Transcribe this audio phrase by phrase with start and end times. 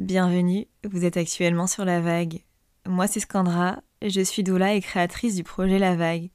[0.00, 2.42] Bienvenue, vous êtes actuellement sur La Vague.
[2.86, 6.30] Moi c'est Scandra, je suis doula et créatrice du projet La Vague.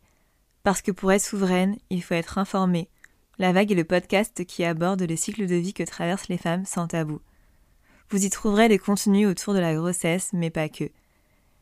[0.62, 2.90] Parce que pour être souveraine, il faut être informée.
[3.40, 6.64] La Vague est le podcast qui aborde le cycle de vie que traversent les femmes
[6.64, 7.22] sans tabou.
[8.12, 10.92] Vous y trouverez des contenus autour de la grossesse, mais pas que.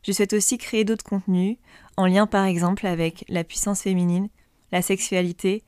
[0.02, 1.56] Je souhaite aussi créer d'autres contenus,
[1.96, 4.28] en lien par exemple avec la puissance féminine,
[4.72, 5.62] la sexualité,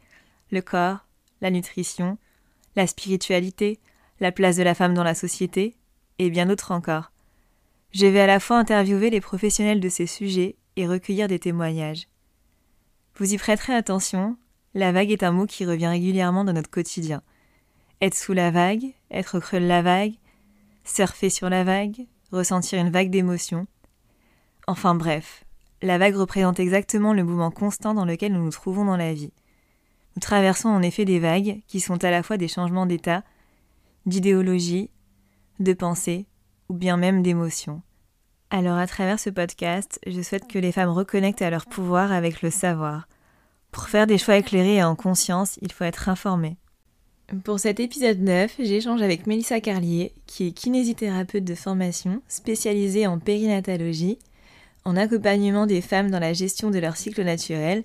[0.50, 0.98] le corps,
[1.40, 2.18] la nutrition,
[2.76, 3.80] la spiritualité,
[4.20, 5.76] la place de la femme dans la société,
[6.18, 7.12] et bien d'autres encore.
[7.92, 12.08] Je vais à la fois interviewer les professionnels de ces sujets et recueillir des témoignages.
[13.16, 14.36] Vous y prêterez attention,
[14.74, 17.22] la vague est un mot qui revient régulièrement dans notre quotidien.
[18.02, 20.12] Être sous la vague, être creux de la vague,
[20.84, 23.66] surfer sur la vague, ressentir une vague d'émotions.
[24.66, 25.44] Enfin bref,
[25.80, 29.32] la vague représente exactement le mouvement constant dans lequel nous nous trouvons dans la vie.
[30.14, 33.22] Nous traversons en effet des vagues qui sont à la fois des changements d'état,
[34.04, 34.90] d'idéologie,
[35.60, 36.26] de pensée
[36.68, 37.82] ou bien même d'émotion.
[38.50, 42.42] Alors à travers ce podcast, je souhaite que les femmes reconnectent à leur pouvoir avec
[42.42, 43.08] le savoir.
[43.72, 46.56] Pour faire des choix éclairés et en conscience, il faut être informé.
[47.42, 53.18] Pour cet épisode 9, j'échange avec Mélissa Carlier, qui est kinésithérapeute de formation, spécialisée en
[53.18, 54.20] périnatologie,
[54.84, 57.82] en accompagnement des femmes dans la gestion de leur cycle naturel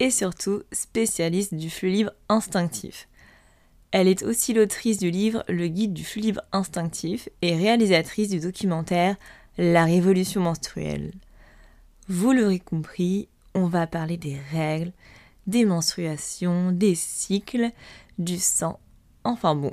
[0.00, 3.08] et surtout spécialiste du flux libre instinctif.
[3.94, 8.40] Elle est aussi l'autrice du livre Le guide du flux libre instinctif et réalisatrice du
[8.40, 9.14] documentaire
[9.56, 11.12] La révolution menstruelle.
[12.08, 14.90] Vous l'aurez compris, on va parler des règles,
[15.46, 17.70] des menstruations, des cycles,
[18.18, 18.80] du sang.
[19.22, 19.72] Enfin bon,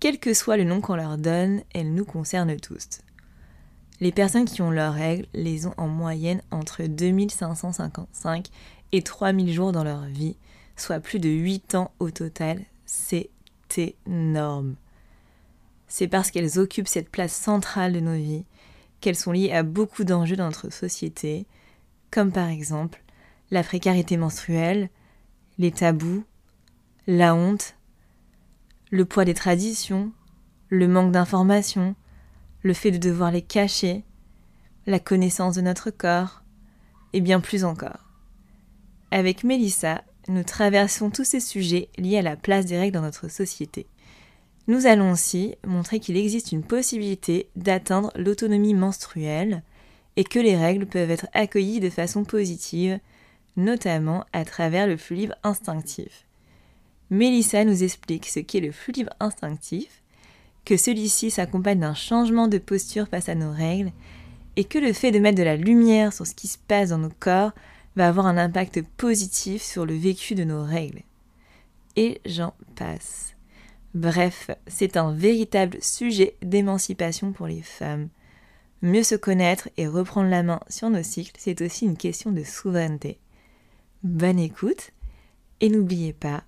[0.00, 3.02] quel que soit le nom qu'on leur donne, elles nous concernent tous.
[4.00, 8.46] Les personnes qui ont leurs règles les ont en moyenne entre 2555
[8.92, 10.38] et 3000 jours dans leur vie,
[10.74, 12.62] soit plus de 8 ans au total.
[12.86, 13.28] C'est
[14.06, 14.76] énorme.
[15.86, 18.44] C'est parce qu'elles occupent cette place centrale de nos vies
[19.00, 21.46] qu'elles sont liées à beaucoup d'enjeux dans notre société,
[22.10, 23.02] comme par exemple
[23.50, 24.90] la précarité menstruelle,
[25.58, 26.24] les tabous,
[27.06, 27.76] la honte,
[28.90, 30.12] le poids des traditions,
[30.68, 31.94] le manque d'informations,
[32.62, 34.04] le fait de devoir les cacher,
[34.86, 36.42] la connaissance de notre corps,
[37.12, 38.04] et bien plus encore.
[39.10, 43.28] Avec Mélissa, nous traversons tous ces sujets liés à la place des règles dans notre
[43.28, 43.86] société.
[44.66, 49.62] Nous allons aussi montrer qu'il existe une possibilité d'atteindre l'autonomie menstruelle
[50.16, 53.00] et que les règles peuvent être accueillies de façon positive,
[53.56, 56.26] notamment à travers le flux libre instinctif.
[57.08, 60.02] Mélissa nous explique ce qu'est le flux libre instinctif,
[60.66, 63.92] que celui-ci s'accompagne d'un changement de posture face à nos règles,
[64.56, 66.98] et que le fait de mettre de la lumière sur ce qui se passe dans
[66.98, 67.52] nos corps
[67.98, 71.02] va avoir un impact positif sur le vécu de nos règles.
[71.96, 73.34] Et j'en passe.
[73.92, 78.08] Bref, c'est un véritable sujet d'émancipation pour les femmes.
[78.82, 82.44] Mieux se connaître et reprendre la main sur nos cycles, c'est aussi une question de
[82.44, 83.18] souveraineté.
[84.04, 84.92] Bonne écoute,
[85.60, 86.44] et n'oubliez pas,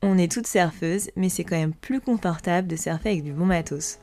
[0.00, 3.46] on est toutes surfeuses, mais c'est quand même plus confortable de surfer avec du bon
[3.46, 3.98] matos.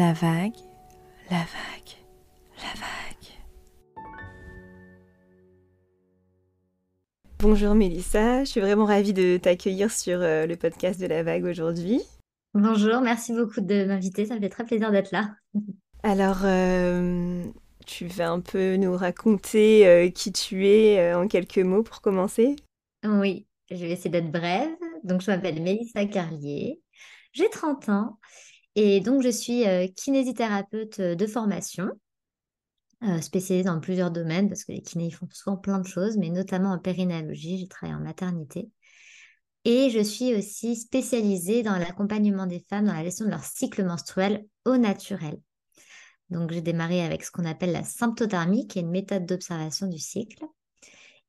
[0.00, 0.56] La vague,
[1.30, 1.92] la vague,
[2.56, 4.02] la vague.
[7.38, 11.44] Bonjour Mélissa, je suis vraiment ravie de t'accueillir sur euh, le podcast de la vague
[11.44, 12.00] aujourd'hui.
[12.54, 15.34] Bonjour, merci beaucoup de m'inviter, ça me fait très plaisir d'être là.
[16.02, 17.44] Alors, euh,
[17.84, 22.56] tu vas un peu nous raconter euh, qui tu es en quelques mots pour commencer?
[23.04, 24.70] Oui, je vais essayer d'être brève.
[25.04, 26.80] Donc, je m'appelle Mélissa Carlier,
[27.34, 28.18] j'ai 30 ans
[28.76, 31.90] et donc, je suis euh, kinésithérapeute euh, de formation,
[33.02, 36.30] euh, spécialisée dans plusieurs domaines, parce que les kinés font souvent plein de choses, mais
[36.30, 37.58] notamment en périnalogie.
[37.58, 38.70] J'ai travaillé en maternité.
[39.64, 43.84] Et je suis aussi spécialisée dans l'accompagnement des femmes dans la gestion de leur cycle
[43.84, 45.38] menstruel au naturel.
[46.30, 49.98] Donc, j'ai démarré avec ce qu'on appelle la symptothermie, qui est une méthode d'observation du
[49.98, 50.44] cycle.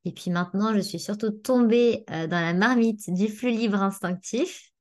[0.05, 4.71] Et puis maintenant, je suis surtout tombée dans la marmite du flux libre instinctif,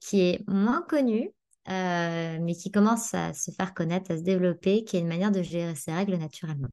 [0.00, 1.32] qui est moins connu,
[1.70, 5.30] euh, mais qui commence à se faire connaître, à se développer, qui est une manière
[5.30, 6.68] de gérer ses règles naturellement.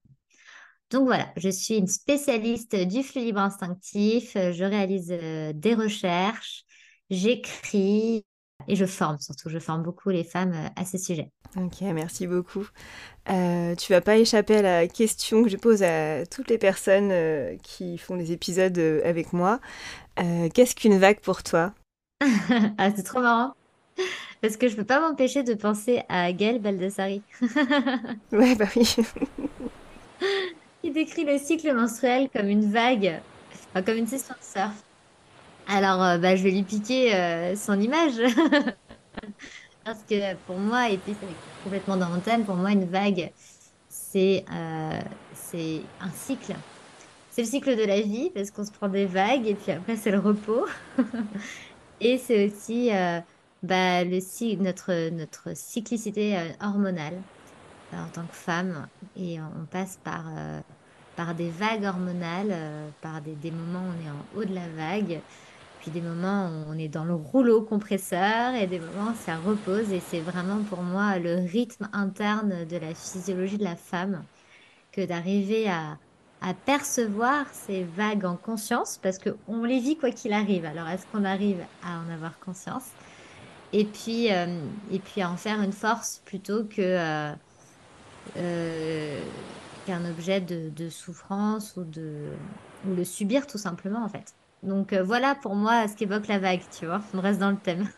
[0.92, 6.64] Donc voilà, je suis une spécialiste du flux libre instinctif, je réalise des recherches,
[7.10, 8.26] j'écris
[8.68, 11.32] et je forme surtout, je forme beaucoup les femmes à ce sujet.
[11.56, 12.68] Ok, merci beaucoup.
[13.30, 17.14] Euh, tu vas pas échapper à la question que je pose à toutes les personnes
[17.64, 19.60] qui font des épisodes avec moi.
[20.18, 21.74] Qu'est-ce qu'une vague pour toi?
[22.78, 23.54] Ah, c'est trop marrant.
[24.42, 27.22] Parce que je peux pas m'empêcher de penser à Gaël Baldassari.
[28.32, 28.96] ouais, bah oui.
[30.84, 33.20] Il décrit le cycle menstruel comme une vague,
[33.74, 34.84] comme une session de surf.
[35.68, 38.14] Alors, euh, bah, je vais lui piquer euh, son image.
[39.84, 41.28] Parce que pour moi, et puis c'est
[41.64, 43.32] complètement dans mon thème, pour moi, une vague,
[43.90, 45.00] c'est euh,
[45.34, 46.54] c'est un cycle.
[47.30, 49.96] C'est le cycle de la vie, parce qu'on se prend des vagues, et puis après,
[49.96, 50.66] c'est le repos.
[52.02, 52.90] et c'est aussi
[53.68, 57.22] bah, notre, notre cyclicité euh, hormonale
[57.94, 58.88] euh, en tant que femme.
[59.18, 60.60] Et on passe par, euh,
[61.16, 62.56] par des vagues hormonales,
[63.02, 65.20] par des, des, moments où on est en haut de la vague,
[65.82, 69.38] puis des moments où on est dans le rouleau compresseur, et des moments où ça
[69.38, 69.92] repose.
[69.92, 74.24] Et c'est vraiment pour moi le rythme interne de la physiologie de la femme
[74.92, 75.98] que d'arriver à,
[76.42, 80.66] à percevoir ces vagues en conscience, parce qu'on les vit quoi qu'il arrive.
[80.66, 82.92] Alors, est-ce qu'on arrive à en avoir conscience?
[83.74, 84.46] Et puis, euh,
[84.92, 87.32] et puis en faire une force plutôt que euh,
[88.38, 89.20] euh,
[89.86, 92.14] qu'un objet de, souffrance ou de
[92.88, 94.34] ou le subir tout simplement en fait.
[94.64, 97.02] Donc voilà pour moi ce qu'évoque la vague, tu vois.
[97.14, 97.90] On reste dans le thème.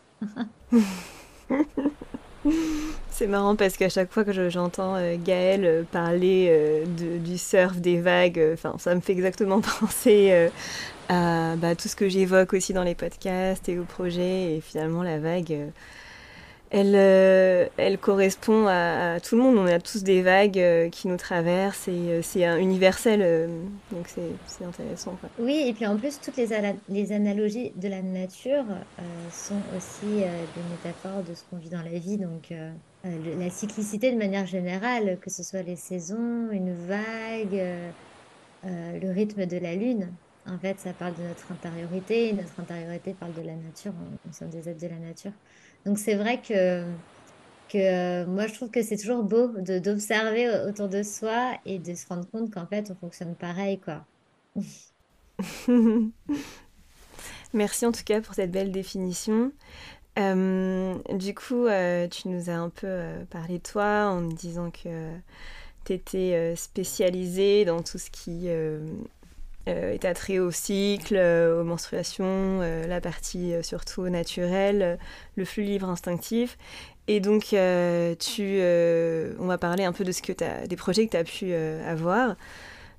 [3.10, 8.94] C'est marrant parce qu'à chaque fois que j'entends Gaëlle parler du surf, des vagues, ça
[8.94, 10.50] me fait exactement penser
[11.10, 14.56] à bah, tout ce que j'évoque aussi dans les podcasts et au projet.
[14.56, 15.68] Et finalement, la vague, euh,
[16.70, 19.58] elle, euh, elle correspond à, tout le monde.
[19.58, 23.50] On a tous des vagues euh, qui nous traversent et c'est universel.
[23.90, 24.08] donc
[24.46, 25.18] c'est intéressant.
[25.40, 26.48] Oui, et puis en plus, toutes les,
[26.88, 28.64] les analogies de la nature
[29.32, 32.18] sont aussi des métaphores de ce qu'on vit dans la vie.
[32.18, 32.52] Donc
[33.02, 37.64] la cyclicité de manière générale, que ce soit les saisons, une vague,
[38.62, 40.08] le rythme de la lune.
[40.50, 42.32] En fait, ça parle de notre intériorité.
[42.32, 43.92] Notre intériorité parle de la nature.
[44.28, 45.30] On, sommes des êtres de la nature.
[45.86, 46.82] Donc, c'est vrai que,
[47.68, 51.94] que euh, moi, je trouve que c'est toujours beau d'observer autour de soi et de
[51.94, 54.04] se rendre compte qu'en fait, on fonctionne pareil, quoi.
[57.52, 59.52] Merci en tout cas pour cette belle définition.
[60.18, 65.12] Euh, du coup, euh, tu nous as un peu parlé de toi en disant que
[65.84, 68.48] tu étais spécialisée dans tout ce qui
[69.66, 74.98] est attrait au cycle, euh, aux menstruations, euh, la partie surtout naturelle,
[75.36, 76.56] le flux libre instinctif.
[77.08, 77.54] Et donc,
[78.18, 78.60] tu,
[79.38, 81.52] on va parler un peu de ce que as, des projets que tu as pu
[81.52, 82.36] avoir.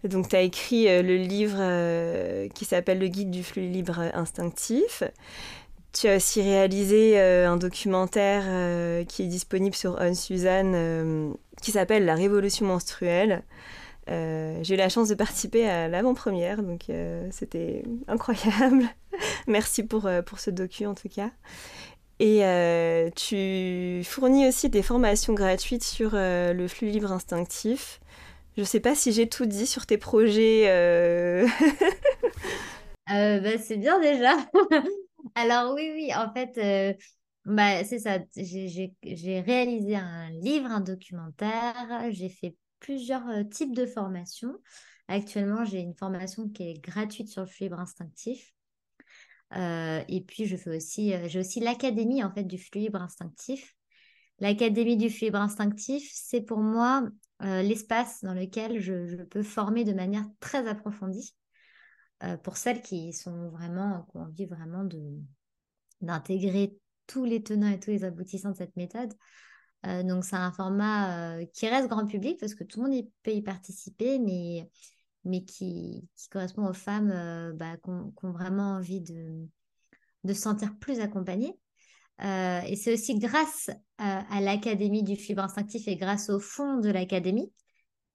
[0.04, 5.04] Donc, tu as écrit le livre qui s'appelle Le guide du flux libre instinctif.
[5.94, 12.15] Tu as aussi réalisé un documentaire qui est disponible sur On Suzanne qui s'appelle La
[12.15, 13.44] révolution menstruelle.
[14.12, 18.84] Euh, j'ai eu la chance de participer à l'avant-première, donc euh, c'était incroyable.
[19.48, 21.32] Merci pour, euh, pour ce docu en tout cas.
[22.20, 22.41] Et
[23.15, 28.00] tu fournis aussi des formations gratuites sur le flux libre instinctif.
[28.56, 30.68] Je ne sais pas si j'ai tout dit sur tes projets.
[33.08, 34.38] bah, c'est bien déjà.
[35.36, 36.96] Alors oui, oui, en fait,
[37.46, 38.20] bah, c'est ça.
[38.36, 42.06] J'ai réalisé un livre, un documentaire.
[42.12, 44.58] J'ai fait plusieurs euh, types de formations.
[45.08, 48.54] Actuellement, j'ai une formation qui est gratuite sur le flux libre instinctif.
[49.56, 53.02] Euh, et puis, je fais aussi, euh, j'ai aussi l'académie en fait du flux libre
[53.02, 53.76] instinctif.
[54.40, 57.08] L'académie du flux libre instinctif, c'est pour moi
[57.40, 61.36] l'espace dans lequel je, peux former de manière très approfondie
[62.44, 65.00] pour celles qui sont vraiment, qui ont envie vraiment de
[66.02, 69.14] d'intégrer tous les tenants et tous les aboutissants de cette méthode.
[69.86, 73.06] Euh, donc, c'est un format euh, qui reste grand public parce que tout le monde
[73.24, 74.70] peut y participer, mais,
[75.26, 79.48] mais qui, correspond aux femmes euh, bah, qui, ont, vraiment envie de,
[80.24, 81.58] de se sentir plus accompagnées.
[82.20, 87.52] et c'est aussi grâce à, l'Académie du fibre instinctif et grâce au fond de l'Académie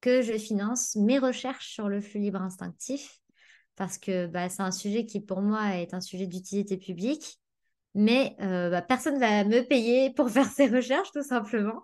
[0.00, 3.20] que je finance mes recherches sur le flux libre instinctif.
[3.76, 7.40] parce que bah, c'est un sujet qui, pour moi, est un sujet d'utilité publique.
[7.98, 11.82] Mais bah, personne ne va me payer pour faire ces recherches, tout simplement.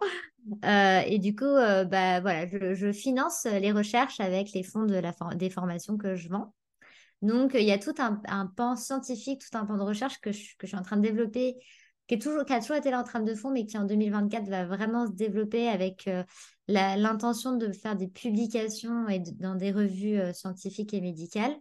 [0.62, 5.50] et du coup, bah, voilà, je, finance les recherches avec les fonds de la des
[5.50, 6.54] formations que je vends.
[7.22, 10.56] Donc, il y a tout un, pan scientifique, tout un pan de recherche que je,
[10.58, 11.56] que je suis en train de développer
[12.18, 15.06] qui, a toujours été là en train de fond, mais qui en 2024 va vraiment
[15.06, 16.24] se développer avec euh,
[16.68, 21.54] l'intention de faire des publications et dans des revues euh, scientifiques et médicales,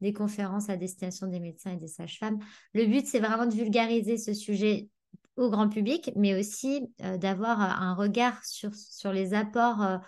[0.00, 2.38] des conférences à destination des médecins et des sages-femmes.
[2.74, 4.88] Le but, c'est vraiment de vulgariser ce sujet
[5.36, 10.00] au grand public, mais aussi euh, d'avoir un regard sur, sur les apports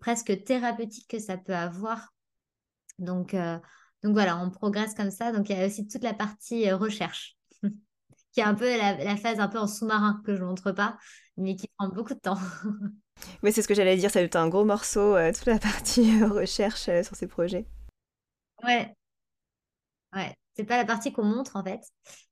[0.00, 2.14] presque thérapeutiques que ça peut avoir.
[2.98, 3.34] Donc,
[4.02, 5.32] donc voilà, on progresse comme ça.
[5.32, 7.36] Donc il y a aussi toute la partie recherche
[8.32, 10.96] qui est un peu la, phase un peu en sous-marin que je ne montre pas,
[11.36, 12.38] mais qui prend beaucoup de temps.
[13.42, 15.58] oui, c'est ce que j'allais dire, ça va être un gros morceau, euh, toute la
[15.58, 17.66] partie euh, recherche euh, sur ces projets.
[18.62, 18.94] Ouais.
[20.14, 21.80] Ouais, c'est pas la partie qu'on montre en fait,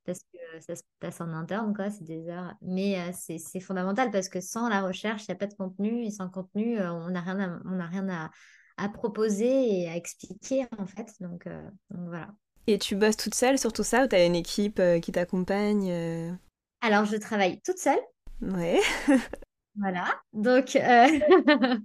[0.05, 2.55] parce que ça se passe en interne, quoi, c'est des heures.
[2.63, 6.11] Mais c'est fondamental parce que sans la recherche, il n'y a pas de contenu, et
[6.11, 8.31] sans contenu, on n'a rien, on a rien à,
[8.79, 11.13] à, proposer et à expliquer en fait.
[11.21, 11.47] Donc,
[11.91, 12.29] donc voilà.
[12.69, 15.13] Et tu bosses toute seule sur tout ça ou tu as une équipe euh, qui
[15.13, 16.33] t'accompagne euh?
[16.81, 18.01] Alors, je travaille toute seule.
[18.43, 18.81] Ouais.
[19.77, 20.07] voilà.
[20.33, 21.07] Donc, euh,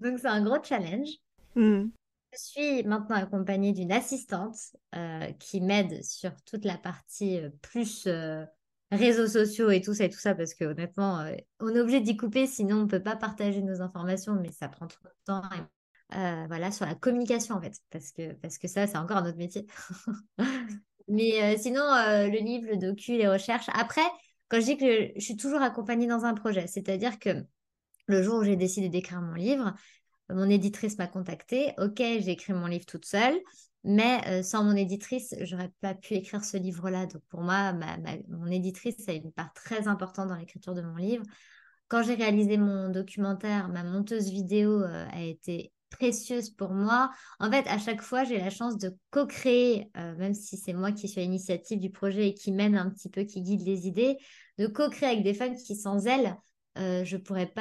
[0.00, 1.08] donc c'est un gros challenge.
[1.56, 1.88] Mmh.
[2.32, 4.56] Je suis maintenant accompagnée d'une assistante
[5.38, 8.06] qui m'aide sur toute la partie plus
[8.90, 11.24] réseaux sociaux et tout ça et tout ça parce que honnêtement,
[11.60, 14.68] on est obligé d'y couper sinon on ne peut pas partager nos informations, mais ça
[14.68, 15.42] prend trop de temps
[16.14, 19.28] euh, voilà, sur la communication en fait, parce que, parce que ça, c'est encore un
[19.28, 19.66] autre métier.
[21.08, 23.68] Mais euh, sinon, euh, le livre, le docu, les recherches.
[23.74, 24.06] Après,
[24.48, 27.44] quand je dis que je suis toujours accompagnée dans un projet, c'est-à-dire que
[28.06, 29.74] le jour où j'ai décidé d'écrire mon livre,
[30.30, 31.72] mon éditrice m'a contactée.
[31.78, 33.38] Ok, j'ai écrit mon livre toute seule,
[33.84, 37.06] mais sans mon éditrice, j'aurais pas pu écrire ce livre-là.
[37.06, 37.72] Donc pour moi,
[38.28, 41.24] mon éditrice a une part très importante dans l'écriture de mon livre.
[41.88, 47.10] Quand j'ai réalisé mon documentaire, ma monteuse vidéo a été précieuse pour moi.
[47.40, 50.92] En fait, à chaque fois, j'ai la chance de co-créer, euh, même si c'est moi
[50.92, 53.86] qui suis à l'initiative du projet et qui mène un petit peu, qui guide les
[53.86, 54.18] idées,
[54.58, 56.36] de co-créer avec des femmes qui, sans elles,
[56.78, 57.52] euh, je pourrais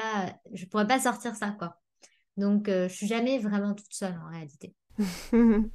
[0.70, 1.80] pourrais pas sortir ça, quoi.
[2.38, 4.74] Donc, euh, je suis jamais vraiment toute seule en réalité.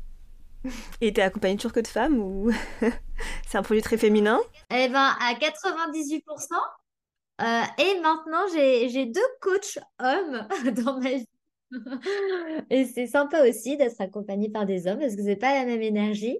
[1.00, 2.50] Et t'es accompagnée toujours que de femmes ou
[3.46, 4.40] c'est un projet très féminin?
[4.70, 6.22] Eh ben, à 98%.
[7.40, 10.46] et maintenant, j'ai deux coachs hommes
[10.84, 11.26] dans ma vie.
[12.70, 15.82] et c'est sympa aussi d'être accompagné par des hommes parce que c'est pas la même
[15.82, 16.38] énergie.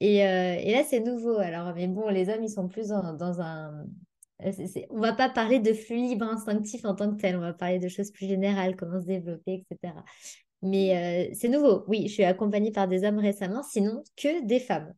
[0.00, 1.38] Et, euh, et là, c'est nouveau.
[1.38, 3.84] Alors, mais bon, les hommes, ils sont plus dans, un.
[4.90, 7.36] On va pas parler de flux libre instinctif en tant que tel.
[7.36, 9.94] On va parler de choses plus générales, comment se développer, etc.
[10.62, 11.84] Mais euh, c'est nouveau.
[11.88, 14.92] Oui, je suis accompagnée par des hommes récemment, sinon que des femmes.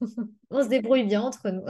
[0.50, 1.64] On se débrouille bien entre nous.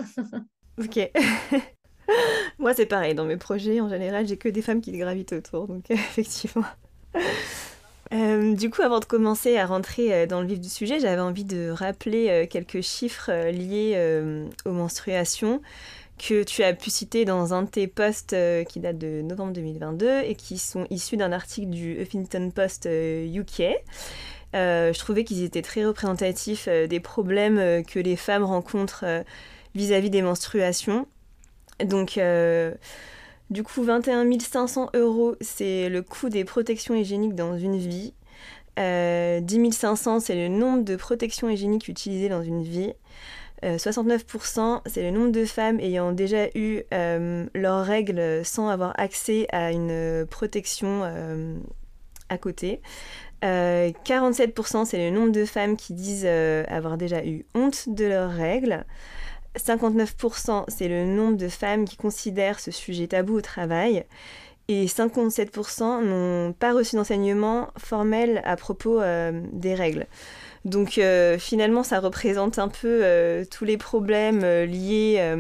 [0.84, 1.10] ok.
[2.58, 3.14] Moi, c'est pareil.
[3.14, 5.66] Dans mes projets, en général, j'ai que des femmes qui gravitent autour.
[5.66, 6.64] Donc, effectivement.
[8.12, 11.20] Euh, du coup, avant de commencer à rentrer euh, dans le vif du sujet, j'avais
[11.20, 15.62] envie de rappeler euh, quelques chiffres liés aux menstruations
[16.20, 18.36] que tu as pu citer dans un de tes posts
[18.68, 23.62] qui date de novembre 2022 et qui sont issus d'un article du Huffington Post UK.
[24.52, 29.04] je trouvais qu'ils étaient très représentatifs des problèmes que les femmes rencontrent
[29.74, 31.06] vis-à-vis -vis des menstruations.
[31.82, 32.18] Donc,
[33.50, 38.14] du coup, 21 500 euros, c'est le coût des protections hygiéniques dans une vie.
[38.78, 42.92] Euh, 10 500, c'est le nombre de protections hygiéniques utilisées dans une vie.
[43.62, 48.98] 69%, euh, c'est le nombre de femmes ayant déjà eu euh, leurs règles sans avoir
[48.98, 51.56] accès à une protection euh,
[52.28, 52.80] à côté.
[53.42, 58.84] 47%, c'est le nombre de femmes qui disent avoir déjà eu honte de leurs règles.
[59.56, 64.04] 59%, c'est le nombre de femmes qui considèrent ce sujet tabou au travail.
[64.68, 70.06] Et 57% n'ont pas reçu d'enseignement formel à propos des règles.
[70.64, 75.36] Donc euh, finalement, ça représente un peu euh, tous les problèmes liés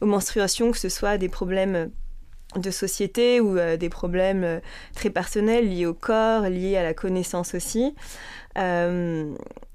[0.00, 1.90] aux menstruations, que ce soit des problèmes
[2.56, 4.60] de société ou des problèmes
[4.94, 7.94] très personnels liés au corps, liés à la connaissance aussi.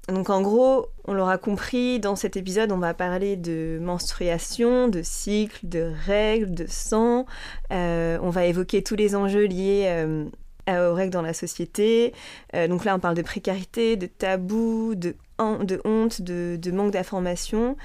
[0.08, 5.00] Donc en gros, on l'aura compris, dans cet épisode, on va parler de menstruation, de
[5.02, 7.24] cycle, de règles, de sang.
[7.72, 10.24] Euh, on va évoquer tous les enjeux liés euh,
[10.68, 12.12] aux règles dans la société.
[12.54, 17.76] Euh, donc là, on parle de précarité, de tabou, de, de honte, de, manque d'information.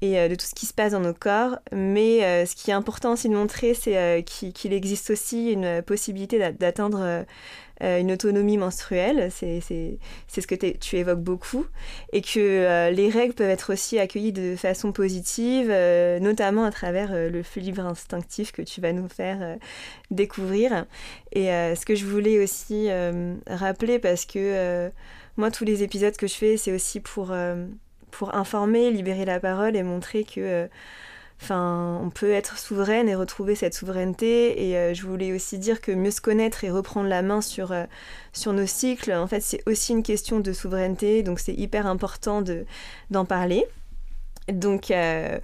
[0.00, 1.58] et de tout ce qui se passe dans nos corps.
[1.70, 7.24] Mais ce qui est important aussi de montrer, c'est qu'il existe aussi une possibilité d'atteindre
[7.82, 11.66] euh, une autonomie menstruelle, c'est ce que tu évoques beaucoup,
[12.12, 16.70] et que euh, les règles peuvent être aussi accueillies de façon positive, euh, notamment à
[16.70, 19.56] travers le libre instinctif que tu vas nous faire
[20.10, 20.86] découvrir.
[21.32, 22.88] Et ce que je voulais aussi
[23.46, 24.90] rappeler, parce que
[25.36, 27.34] moi, tous les épisodes que je fais, c'est aussi pour,
[28.10, 30.68] pour informer, libérer la parole et montrer que
[31.42, 34.68] Enfin, on peut être souveraine et retrouver cette souveraineté.
[34.68, 37.72] Et euh, je voulais aussi dire que mieux se connaître et reprendre la main sur,
[37.72, 37.84] euh,
[38.32, 41.24] sur nos cycles, en fait, c'est aussi une question de souveraineté.
[41.24, 42.64] Donc, c'est hyper important de,
[43.10, 43.66] d'en parler.
[44.52, 45.40] Donc, euh,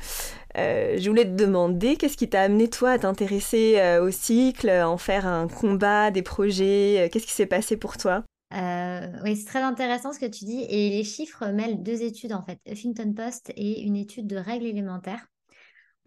[0.56, 5.26] je voulais te demander, qu'est-ce qui t'a amené, toi, à t'intéresser au cycle, en faire
[5.26, 8.22] un combat, des projets Qu'est-ce qui s'est passé pour toi?
[8.52, 10.64] Oui, c'est très intéressant ce que tu dis.
[10.68, 14.66] Et les chiffres mêlent deux études, en fait, Huffington Post et une étude de règles
[14.66, 15.26] élémentaires.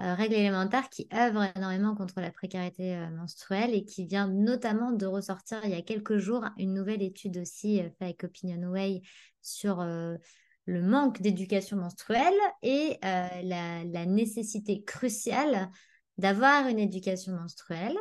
[0.01, 4.91] Euh, règles élémentaires qui œuvre énormément contre la précarité euh, menstruelle et qui vient notamment
[4.91, 9.01] de ressortir il y a quelques jours une nouvelle étude aussi euh, faite avec OpinionWay
[9.43, 15.71] sur le manque d'éducation menstruelle et la, la, nécessité cruciale
[16.19, 17.97] d'avoir une éducation menstruelle.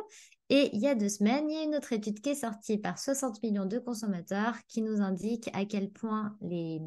[0.49, 2.77] Et il y a deux semaines, il y a une autre étude qui est sortie
[2.77, 6.79] par 60 millions de consommateurs qui nous indique à quel point les,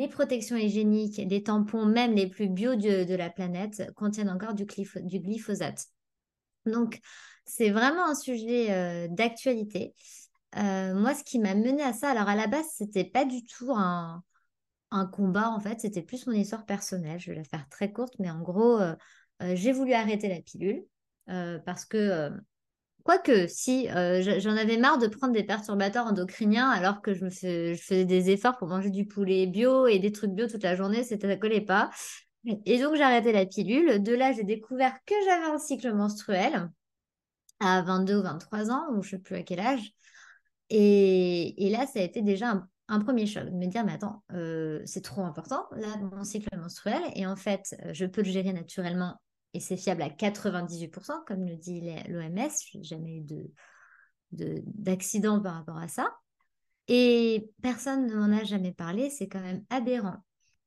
[0.00, 4.64] les protections hygiéniques, les tampons, même les plus bio de, la planète, contiennent encore du,
[4.64, 5.88] glyphosate.
[6.64, 7.00] Donc,
[7.44, 9.94] c'est vraiment un sujet euh, d'actualité.
[10.56, 13.44] Euh, moi, ce qui m'a mené à ça, alors à la base, c'était pas du
[13.44, 14.24] tout un,
[15.12, 17.20] combat, en fait, c'était plus mon histoire personnelle.
[17.20, 18.96] Je vais la faire très courte, mais en gros, euh,
[19.52, 20.82] j'ai voulu arrêter la pilule
[21.64, 22.30] parce que
[23.10, 27.30] Quoique, si, euh, j'en avais marre de prendre des perturbateurs endocriniens alors que je, me
[27.74, 31.02] faisais des efforts pour manger du poulet bio et des trucs bio toute la journée,
[31.02, 31.90] ça ne collait pas.
[32.66, 34.00] Et donc, j'ai arrêté la pilule.
[34.00, 36.70] De là, j'ai découvert que j'avais un cycle menstruel
[37.58, 39.90] à 22 ou 23 ans, ou je ne sais plus à quel âge.
[40.68, 44.82] Et, là, ça a été déjà un, premier choc de me dire, mais attends, euh,
[44.84, 47.02] c'est trop important, là, mon cycle menstruel.
[47.16, 49.20] Et en fait, je peux le gérer naturellement
[49.54, 52.50] et c'est fiable à 98%, comme le dit l'OMS.
[52.72, 56.16] Je n'ai jamais eu de, d'accident par rapport à ça.
[56.88, 60.16] Et personne ne m'en a jamais parlé, c'est quand même aberrant.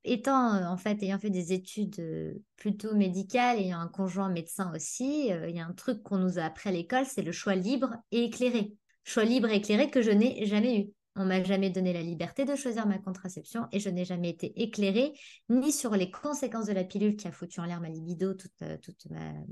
[0.06, 4.74] Étant, euh, en fait, ayant fait des études euh, plutôt médicales, ayant un conjoint médecin
[4.74, 7.32] aussi, euh, il y a un truc qu'on nous a appris à l'école, c'est le
[7.32, 8.74] choix libre et éclairé.
[9.06, 10.94] Choix libre et éclairé que je n'ai jamais eu.
[11.16, 14.62] On m'a jamais donné la liberté de choisir ma contraception et je n'ai jamais été
[14.62, 15.14] éclairée
[15.48, 18.52] ni sur les conséquences de la pilule qui a foutu en l'air ma libido toute,
[18.64, 18.78] euh,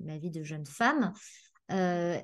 [0.03, 1.13] ma, vie de jeune femme
[1.71, 2.19] euh,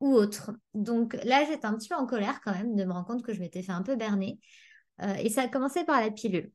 [0.00, 0.52] ou autre.
[0.74, 3.32] Donc là, j'étais un petit peu en colère quand même de me rendre compte que
[3.32, 4.40] je m'étais fait un peu berner.
[5.02, 6.50] Euh, et ça a commencé par la pilule.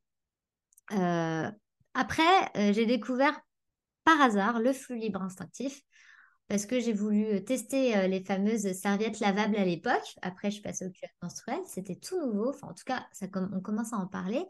[0.89, 3.39] après, j'ai découvert
[4.04, 5.82] par hasard le flux libre instinctif
[6.47, 10.15] parce que j'ai voulu euh, tester euh, les fameuses serviettes lavables à l'époque.
[10.21, 11.60] Après, je suis passée au cuir menstruel.
[11.65, 12.49] C'était tout nouveau.
[12.49, 14.43] Enfin, en tout cas, on commence à en parler.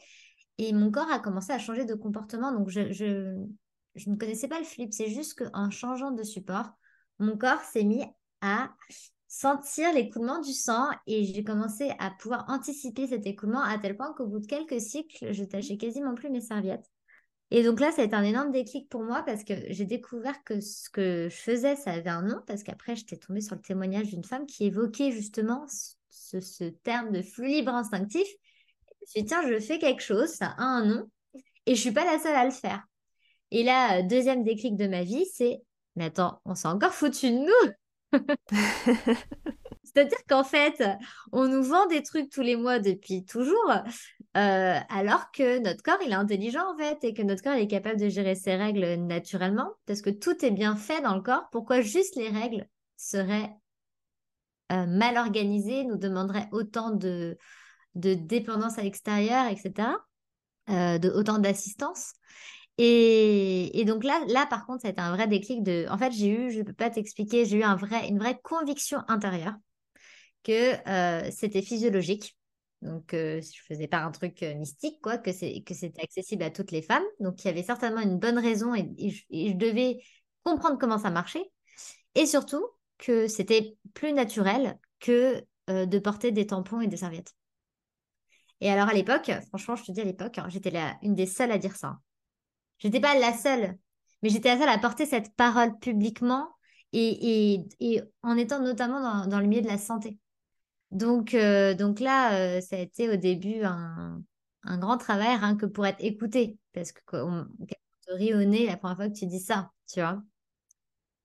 [0.58, 2.52] Et mon corps a commencé à changer de comportement.
[2.52, 2.82] Donc, je
[4.08, 4.94] ne connaissais pas le flip.
[4.94, 6.70] C'est juste qu'en changeant de support,
[7.20, 8.04] mon corps s'est mis
[8.42, 8.72] à
[9.28, 14.14] sentir l'écoulement du sang et j'ai commencé à pouvoir anticiper cet écoulement à tel point
[14.14, 16.90] qu'au bout de quelques cycles, je tâchais quasiment plus mes serviettes.
[17.52, 20.44] Et donc là, ça a été un énorme déclic pour moi parce que j'ai découvert
[20.44, 23.62] que ce que je faisais, ça avait un nom, parce qu'après, j'étais tombée sur le
[23.62, 25.66] témoignage d'une femme qui évoquait justement
[26.10, 28.28] ce, terme de flux libre instinctif.
[28.28, 31.10] Je me suis dit, tiens, je fais quelque chose, ça a un nom,
[31.66, 32.84] et je suis pas la seule à le faire.
[33.52, 35.62] Et là, deuxième déclic de ma vie, c'est,
[35.96, 38.20] mais attends, on s'est encore foutu de nous
[39.96, 40.84] C'est-à-dire qu'en fait,
[41.32, 43.72] on nous vend des trucs tous les mois depuis toujours,
[44.36, 47.62] euh, alors que notre corps, il est intelligent en fait, et que notre corps, il
[47.62, 51.22] est capable de gérer ses règles naturellement, parce que tout est bien fait dans le
[51.22, 51.48] corps.
[51.52, 53.56] Pourquoi juste les règles seraient
[54.74, 57.38] euh, mal organisées, nous demanderaient autant de,
[57.94, 59.88] de dépendance à l'extérieur, etc.,
[60.72, 62.16] euh, de, autant d'assistance?
[62.78, 65.86] Et, et, donc là, là, par contre, ça a été un vrai déclic de.
[65.90, 68.38] En fait, j'ai eu, je ne peux pas t'expliquer, j'ai eu un vrai, une vraie
[68.44, 69.56] conviction intérieure
[70.46, 72.38] que euh, c'était physiologique.
[72.82, 76.52] Donc, euh, je ne faisais pas un truc euh, mystique, quoi, que c'était accessible à
[76.52, 77.04] toutes les femmes.
[77.20, 79.98] Donc, il y avait certainement une bonne raison et, je, devais
[80.44, 81.52] comprendre comment ça marchait.
[82.14, 82.64] Et surtout,
[82.98, 87.34] que c'était plus naturel que de porter des tampons et des serviettes.
[88.62, 91.52] Et alors, à l'époque, franchement, je te dis à l'époque, hein, j'étais une des seules
[91.52, 91.98] à dire ça.
[92.78, 93.76] J'étais pas la seule,
[94.22, 96.48] mais j'étais la seule à porter cette parole publiquement
[96.94, 100.20] et, et, en étant notamment dans, dans, le milieu de la santé.
[100.96, 104.24] Donc, euh, donc là, euh, ça a été au début un,
[104.64, 106.58] grand travail rien que pour être écouté.
[106.72, 107.02] Parce que
[108.08, 110.24] te rit au nez la première fois que tu dis ça, tu vois.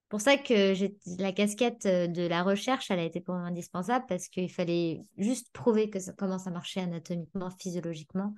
[0.09, 0.75] Pour ça que
[1.23, 5.03] la casquette euh, de la recherche, elle a été pour moi indispensable parce qu'il fallait
[5.19, 8.35] juste prouver que comment ça marchait anatomiquement, physiologiquement,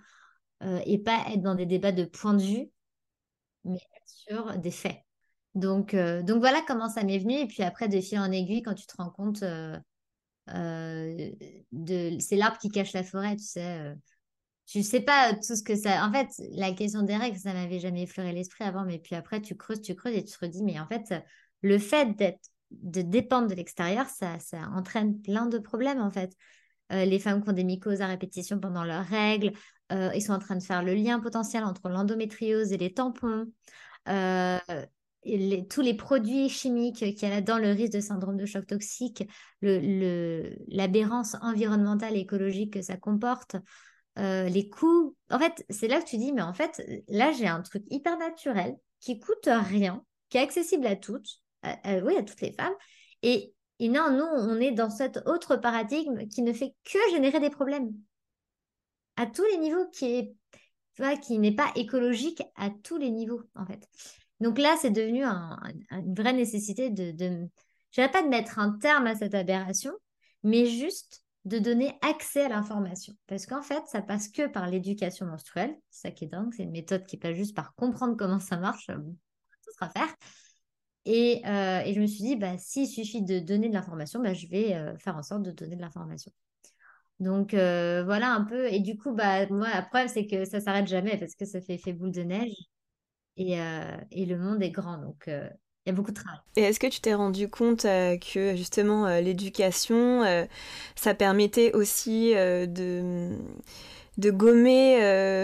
[0.85, 2.71] et pas être dans des débats de point de vue,
[3.65, 4.99] mais sur des faits.
[5.57, 7.35] Donc, donc voilà comment ça m'est venu.
[7.35, 9.43] Et puis après, de fil en aiguille, quand tu te rends compte
[10.49, 13.95] de, c'est l'arbre qui cache la forêt, tu sais
[14.67, 16.07] je sais pas tout ce que ça.
[16.07, 19.41] En fait, la question des règles, ça m'avait jamais effleuré l'esprit avant, mais puis après,
[19.41, 21.15] tu creuses, tu creuses et tu te redis, mais en fait,
[21.63, 26.35] le fait d'être, de dépendre de l'extérieur, ça, ça entraîne plein de problèmes, en fait.
[26.93, 29.53] Euh, les femmes qui ont des mycoses à répétition pendant leurs règles,
[29.93, 33.47] euh, ils sont en train de faire le lien potentiel entre l'endométriose et les tampons.
[34.09, 34.59] Euh,
[35.25, 38.67] et tous les produits chimiques qu'il y a là-dedans, le risque de syndrome de choc
[38.67, 39.25] toxique,
[39.61, 43.57] l'aberrance le, environnementale et écologique que ça comporte.
[44.19, 45.17] Euh, les coûts.
[45.31, 48.19] En fait, c'est là que tu dis, mais en fait, là, j'ai un truc hyper
[48.19, 52.75] naturel qui coûte rien, qui est accessible à toutes, oui, à toutes les femmes.
[53.23, 57.51] Et, non, nous, on est dans cet autre paradigme qui ne fait que générer des
[57.51, 57.93] problèmes
[59.17, 60.35] à tous les niveaux, qui est,
[61.23, 63.89] qui n'est pas écologique à tous les niveaux, en fait.
[64.43, 67.15] Donc là, c'est devenu une vraie nécessité de,
[67.93, 69.93] je ne pas de mettre un terme à cette aberration,
[70.43, 73.15] mais juste de donner accès à l'information.
[73.29, 75.77] Parce qu'en fait, ça passe que par l'éducation menstruelle.
[75.91, 76.53] C'est ça qui est dingue.
[76.57, 78.91] C'est une méthode qui passe juste par comprendre comment ça marche.
[78.91, 80.13] Euh, tout sera faire.
[81.05, 84.35] Et, euh, et, je me suis dit, bah, s'il suffit de donner de l'information, bah,
[84.35, 86.33] je vais euh, faire en sorte de donner de l'information.
[87.21, 88.67] Donc voilà un peu.
[88.73, 91.61] Et du coup, bah, moi, la preuve, c'est que ça s'arrête jamais parce que ça
[91.61, 92.57] fait effet boule de neige.
[93.37, 93.59] Et,
[94.11, 94.99] et le monde est grand.
[94.99, 95.31] Donc
[95.85, 96.39] il y a beaucoup de travail.
[96.57, 100.45] Et est-ce que tu t'es rendu compte euh, que justement euh, l'éducation, euh,
[100.95, 103.37] ça permettait aussi de,
[104.19, 104.97] de gommer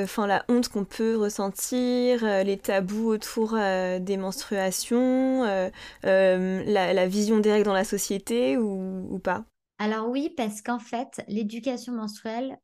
[0.05, 5.71] enfin la honte qu'on peut ressentir, les tabous autour des menstruations,
[6.05, 9.45] la, vision des règles dans la société ou, ou pas?
[9.79, 12.59] Alors oui, parce qu'en fait, l'éducation menstruelle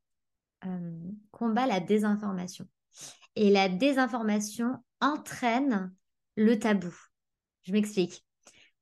[1.32, 2.66] combat la désinformation.
[3.36, 5.92] Et la désinformation entraîne
[6.36, 6.94] le tabou.
[7.62, 8.24] Je m'explique.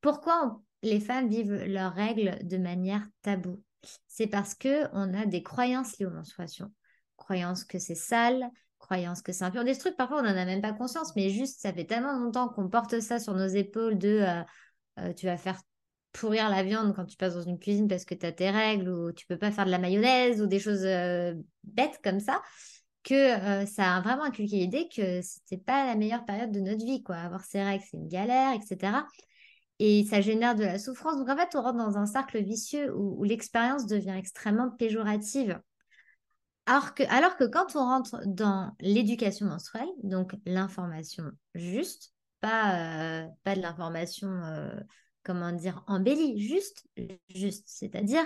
[0.00, 3.62] Pourquoi les femmes vivent leurs règles de manière taboue?
[4.06, 6.70] C'est parce que on a des croyances liées aux menstruations.
[7.16, 9.64] Croyances que c'est sale, croyances que c'est impur.
[9.64, 12.48] Des trucs, parfois, on n'en a même pas conscience, mais juste, ça fait tellement longtemps
[12.48, 14.42] qu'on porte ça sur nos épaules de euh,
[14.98, 15.60] euh, tu vas faire
[16.12, 18.88] pourrir la viande quand tu passes dans une cuisine parce que tu as tes règles
[18.90, 21.34] ou tu peux pas faire de la mayonnaise ou des choses euh,
[21.64, 22.42] bêtes comme ça
[23.02, 26.84] que euh, ça a vraiment inculqué l'idée que c'était pas la meilleure période de notre
[26.84, 27.16] vie, quoi.
[27.16, 29.04] Avoir ses règles, c'est une galère, etc.
[29.78, 31.18] Et ça génère de la souffrance.
[31.18, 35.60] Donc en fait, on rentre dans un cercle vicieux où, l'expérience devient extrêmement péjorative.
[36.66, 43.26] Alors que, alors que quand on rentre dans l'éducation menstruelle, donc l'information juste, pas, euh,
[43.42, 44.70] pas de l'information, euh,
[45.24, 46.86] comment dire, embellie, juste,
[47.28, 47.64] juste.
[47.66, 48.24] C'est-à-dire,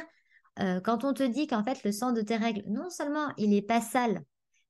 [0.85, 3.61] quand on te dit qu'en fait, le sang de tes règles, non seulement il n'est
[3.61, 4.23] pas sale,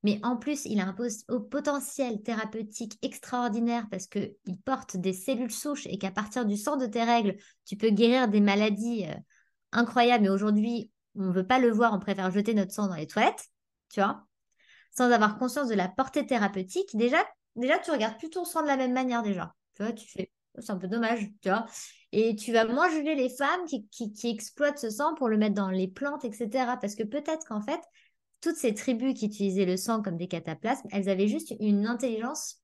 [0.02, 5.86] mais en plus, il a un potentiel thérapeutique extraordinaire parce qu'il porte des cellules souches
[5.86, 9.14] et qu'à partir du sang de tes règles, tu peux guérir des maladies euh,
[9.72, 10.24] incroyables.
[10.24, 13.06] Mais aujourd'hui, on ne veut pas le voir, on préfère jeter notre sang dans les
[13.06, 13.46] toilettes,
[13.90, 14.26] tu vois,
[14.96, 16.94] sans avoir conscience de la portée thérapeutique.
[16.94, 17.24] Déjà,
[17.56, 19.54] déjà tu regardes plus ton sang de la même manière déjà.
[19.74, 21.66] Tu vois, tu fais, oh, c'est un peu dommage, tu vois.
[22.12, 25.54] Et tu vas moins juger les femmes qui, qui exploitent ce sang pour le mettre
[25.54, 26.76] dans les plantes, etc.
[26.80, 27.80] Parce que peut-être qu'en fait,
[28.46, 32.62] toutes ces tribus qui utilisaient le sang comme des cataplasmes, elles avaient juste une intelligence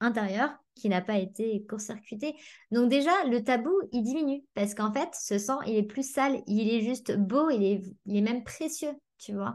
[0.00, 2.34] intérieure qui n'a pas été court-circuitée.
[2.72, 6.42] Donc déjà, le tabou, il diminue parce qu'en fait, ce sang, il est plus sale,
[6.48, 9.54] il est juste beau, il est, il est même précieux, tu vois.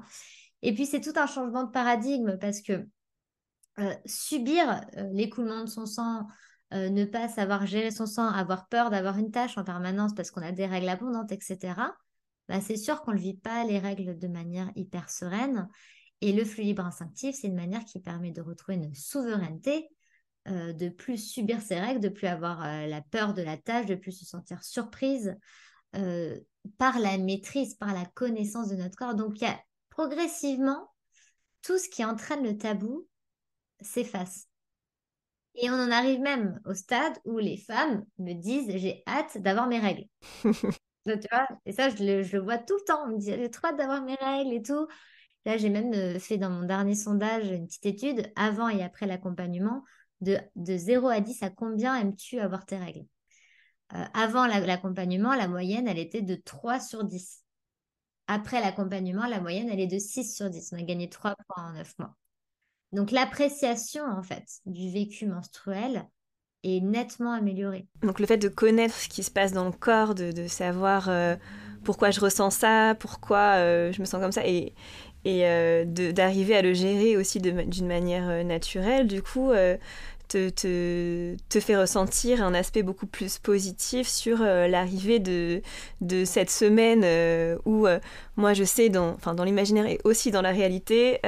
[0.61, 2.87] Et puis, c'est tout un changement de paradigme parce que
[3.79, 6.25] euh, subir euh, l'écoulement de son sang,
[6.73, 10.31] euh, ne pas savoir gérer son sang, avoir peur d'avoir une tâche en permanence parce
[10.31, 11.73] qu'on a des règles abondantes, etc.,
[12.49, 15.69] bah, c'est sûr qu'on ne vit pas les règles de manière hyper sereine.
[16.21, 19.87] Et le flux libre instinctif, c'est une manière qui permet de retrouver une souveraineté,
[20.47, 23.85] euh, de plus subir ses règles, de plus avoir euh, la peur de la tâche,
[23.85, 25.37] de plus se sentir surprise
[25.95, 26.37] euh,
[26.77, 29.15] par la maîtrise, par la connaissance de notre corps.
[29.15, 29.59] Donc, il y a
[29.91, 30.91] progressivement
[31.61, 33.07] tout ce qui entraîne le tabou
[33.79, 34.47] s'efface.
[35.53, 39.67] Et on en arrive même au stade où les femmes me disent j'ai hâte d'avoir
[39.67, 40.05] mes règles.
[41.65, 43.03] et ça, je le, vois tout le temps.
[43.05, 44.87] On me dit, j'ai trop hâte d'avoir mes règles et tout.
[45.45, 49.07] Là, j'ai même euh, fait dans mon dernier sondage une petite étude avant et après
[49.07, 49.83] l'accompagnement
[50.21, 53.05] de, de 0 à 10 à combien aimes-tu avoir tes règles?
[53.93, 57.43] Euh, Avant l'accompagnement, la moyenne, elle était de 3 sur 10.
[58.27, 60.73] Après l'accompagnement, la moyenne, elle est de 6 sur 10.
[60.73, 62.15] On a gagné 3 points en 9 mois.
[62.91, 66.07] Donc l'appréciation en fait du vécu menstruel
[66.63, 67.85] est nettement améliorée.
[68.01, 71.35] Donc le fait de connaître ce qui se passe dans le corps, de, savoir euh,
[71.83, 74.73] pourquoi je ressens ça, pourquoi euh, je me sens comme ça, et,
[75.25, 79.51] et euh, d'arriver à le gérer aussi d'une manière naturelle, du coup,
[80.29, 85.61] te, te, te, fait ressentir un aspect beaucoup plus positif sur euh, l'arrivée de,
[86.01, 87.99] de cette semaine euh, où euh,
[88.37, 91.19] moi je sais dans, dans l'imaginaire et aussi dans la réalité,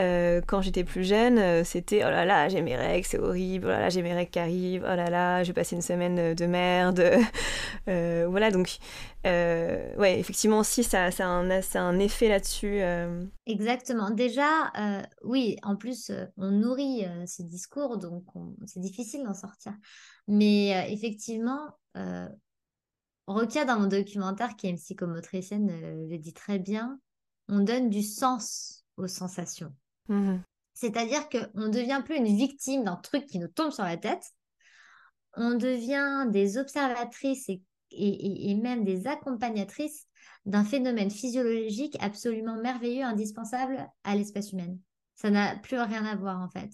[0.48, 3.80] quand j'étais plus jeune, c'était oh là là, j'ai mes règles, c'est horrible, oh là
[3.80, 6.46] là, j'ai mes règles qui arrivent, oh là là, je vais passer une semaine de
[6.46, 7.04] merde.
[7.86, 8.78] voilà, donc
[9.26, 12.80] ouais, effectivement aussi ça, ça, a, un, ça un effet là-dessus.
[13.46, 14.12] Exactement.
[14.12, 14.72] Déjà,
[15.26, 18.24] oui, en plus, on nourrit ce discours, donc
[18.66, 19.73] c'est difficile d'en sortir.
[20.27, 22.27] Mais euh, effectivement, euh,
[23.27, 26.99] Rokia, dans mon documentaire, qui est une psychomotricienne, euh, le dit très bien,
[27.47, 29.73] on donne du sens aux sensations.
[30.10, 30.38] Mmh
[30.73, 34.25] C'est-à-dire qu'on ne devient plus une victime d'un truc qui nous tombe sur la tête,
[35.36, 40.08] on devient des observatrices et, et, et même des accompagnatrices
[40.45, 44.77] d'un phénomène physiologique absolument merveilleux, indispensable à l'espèce humaine.
[45.15, 46.71] Ça n'a plus rien à voir en fait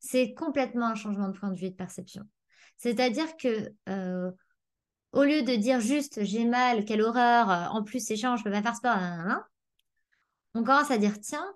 [0.00, 2.24] c'est complètement un changement de point de vue et de perception.
[2.76, 4.30] C'est-à-dire que euh,
[5.12, 8.44] au lieu de dire juste j'ai mal, quelle horreur, euh, en plus c'est chiant, je
[8.44, 8.96] peux pas faire sport,
[10.54, 11.46] on commence à dire tiens,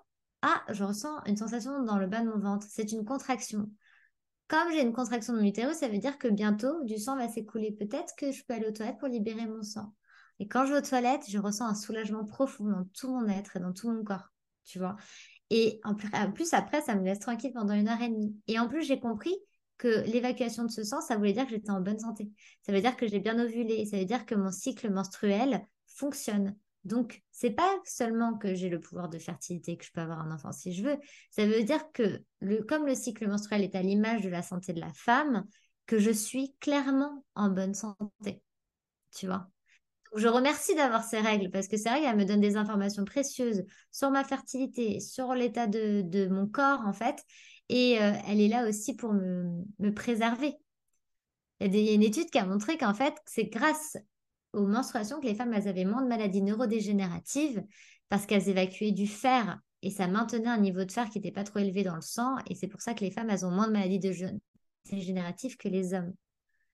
[0.41, 3.69] ah, je ressens une sensation dans le bas de mon ventre, c'est une contraction.
[4.47, 7.27] Comme j'ai une contraction de mon utérus, ça veut dire que bientôt du sang va
[7.27, 7.71] s'écouler.
[7.71, 9.95] Peut-être que je peux aller aux toilettes pour libérer mon sang.
[10.37, 13.57] Et quand je vais aux toilettes, je ressens un soulagement profond dans tout mon être
[13.57, 14.31] et dans tout mon corps.
[14.65, 14.97] Tu vois
[15.57, 18.35] et en plus, après, ça me laisse tranquille pendant une heure et demie.
[18.47, 19.33] Et en plus, j'ai compris
[19.77, 22.29] que l'évacuation de ce sang, ça voulait dire que j'étais en bonne santé.
[22.61, 23.85] Ça veut dire que j'ai bien ovulé.
[23.85, 26.57] Ça veut dire que mon cycle menstruel fonctionne.
[26.83, 30.35] Donc, c'est pas seulement que j'ai le pouvoir de fertilité, que je peux avoir un
[30.35, 30.97] enfant si je veux.
[31.31, 34.73] Ça veut dire que, le, comme le cycle menstruel est à l'image de la santé
[34.73, 35.45] de la femme,
[35.85, 38.41] que je suis clairement en bonne santé.
[39.15, 39.49] Tu vois?
[40.17, 43.63] Je remercie d'avoir ces règles parce que ces règles, elles me donnent des informations précieuses
[43.91, 47.23] sur ma fertilité, sur l'état de, mon corps, en fait.
[47.69, 50.55] Et euh, elle est là aussi pour me, préserver.
[51.59, 53.97] Il y, a une étude qui a montré qu'en fait, c'est grâce
[54.53, 57.63] aux menstruations que les femmes, avaient moins de maladies neurodégénératives
[58.09, 61.43] parce qu'elles évacuaient du fer et ça maintenait un niveau de fer qui n'était pas
[61.43, 62.35] trop élevé dans le sang.
[62.49, 63.99] Et c'est pour ça que les femmes, elles ont moins de maladies
[64.89, 66.13] dégénératives que les hommes.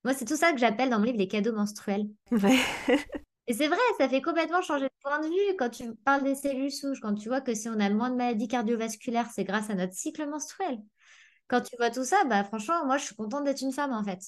[0.04, 2.08] Moi, c'est tout ça que j'appelle dans mon livre les cadeaux menstruels.
[3.48, 6.36] Et c'est vrai, ça fait complètement changer de point de vue quand tu parles des
[6.36, 9.70] cellules souches, quand tu vois que si on a moins de maladies cardiovasculaires, c'est grâce
[9.70, 10.78] à notre cycle menstruel.
[11.48, 14.04] Quand tu vois tout ça, bah franchement, moi je suis contente d'être une femme en
[14.04, 14.20] fait.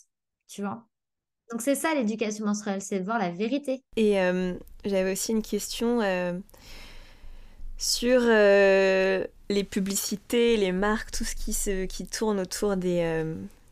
[0.47, 0.86] Tu vois?
[1.52, 3.84] Donc c'est ça l'éducation menstruelle, c'est de voir la vérité.
[3.95, 6.34] Et euh, j'avais aussi une question euh,
[7.78, 13.23] sur euh, les publicités, les marques, tout ce qui, se, qui tourne autour des,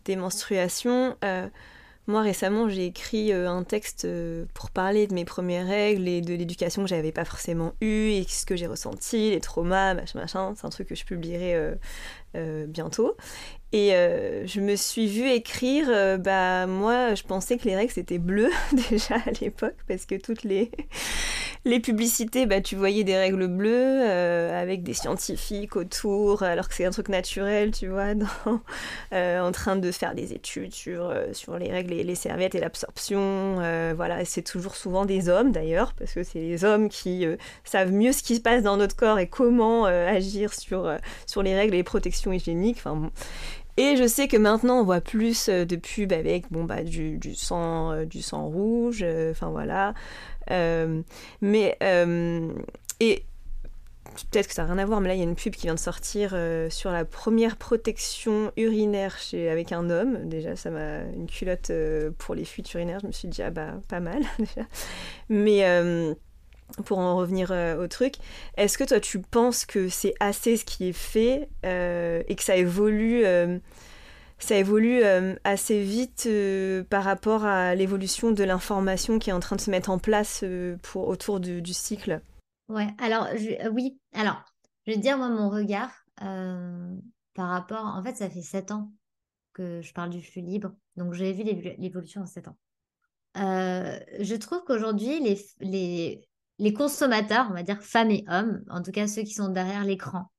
[0.06, 1.18] des menstruations.
[2.08, 6.22] Moi, récemment, j'ai écrit euh, un texte euh, pour parler de mes premières règles et
[6.22, 10.20] de l'éducation que j'avais pas forcément eue et ce que j'ai ressenti, les traumas, machin,
[10.20, 10.54] machin.
[10.56, 11.76] C'est un truc que je publierai
[12.36, 13.16] euh, bientôt.
[13.74, 15.88] Et je me suis vue écrire,
[16.20, 18.50] bah moi je pensais que les règles c'était bleu
[18.90, 20.72] déjà à l'époque parce que toutes les,
[21.66, 26.74] les publicités, bah, tu voyais des règles bleues euh, avec des scientifiques autour, alors que
[26.74, 28.14] c'est un truc naturel, tu vois,
[29.14, 32.56] euh, en train de faire des études sur, euh, sur les règles et les serviettes
[32.56, 33.56] et l'absorption.
[33.96, 37.26] voilà, c'est toujours souvent des hommes d'ailleurs, parce que c'est les hommes qui
[37.64, 40.92] savent mieux ce qui se passe dans notre corps et comment agir sur,
[41.26, 42.78] sur les règles et les protections hygiéniques.
[42.78, 43.12] Enfin,
[43.84, 48.06] Et je sais que maintenant on voit plus de pubs avec bon bah du, sang
[48.06, 49.96] du sang rouge, enfin voilà,
[50.52, 51.02] euh,
[51.42, 52.52] mais, euh,
[53.00, 53.24] et
[54.32, 55.68] peut-être que ça n'a rien à voir, mais là il y a une pub qui
[55.68, 60.28] vient de sortir euh, sur la première protection urinaire avec un homme.
[60.28, 61.72] Déjà, ça m'a une culotte
[62.18, 63.00] pour les fuites urinaires.
[63.02, 64.68] Je me suis dit, ah bah, pas mal déjà.
[65.30, 65.64] Mais
[66.86, 68.16] pour en revenir au truc,
[68.58, 72.56] est-ce que toi tu penses que c'est assez ce qui est fait et que ça
[72.56, 73.26] évolue
[74.44, 79.40] ça évolue euh, assez vite euh, par rapport à l'évolution de l'information qui est en
[79.40, 82.22] train de se mettre en place euh, pour, autour du, cycle?
[82.68, 83.28] Ouais, alors
[83.72, 84.44] oui, alors
[84.86, 85.92] je vais dire moi mon regard
[87.34, 88.92] par rapport, en fait ça fait sept ans
[89.54, 91.44] que je parle du flux libre, donc j'ai vu
[91.78, 92.58] l'évolution en sept ans.
[93.36, 96.28] je trouve qu'aujourd'hui les, les,
[96.62, 99.84] les consommateurs, on va dire femmes et hommes, en tout cas ceux qui sont derrière
[99.84, 100.32] l'écran,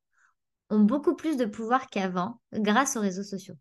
[0.71, 3.57] ont beaucoup plus de pouvoir qu'avant grâce aux réseaux sociaux.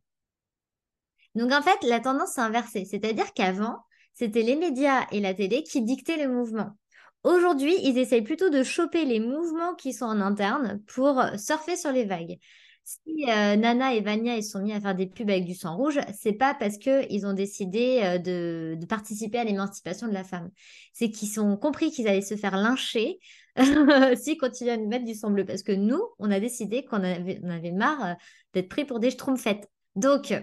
[1.34, 2.86] Donc en fait, la tendance s'est inversée.
[2.86, 3.80] C'est-à-dire qu'avant,
[4.14, 6.78] c'était les médias et la télé qui dictaient le mouvement.
[7.24, 11.92] Aujourd'hui, ils essayent plutôt de choper les mouvements qui sont en interne pour surfer sur
[11.92, 12.38] les vagues.
[12.84, 15.78] Si euh, Nana et Vania ils sont mis à faire des pubs avec du sang
[15.78, 20.50] rouge, c'est pas parce qu'ils ont décidé euh, de, participer à l'émancipation de la femme.
[20.94, 23.20] C'est qu'ils ont compris qu'ils allaient se faire lyncher
[24.16, 25.46] s'ils continuaient à nous mettre du sang bleu.
[25.46, 28.14] Parce que nous, on a décidé qu'on avait, on avait marre euh,
[28.54, 29.70] d'être pris pour des schtroumpfettes.
[29.96, 30.34] Donc,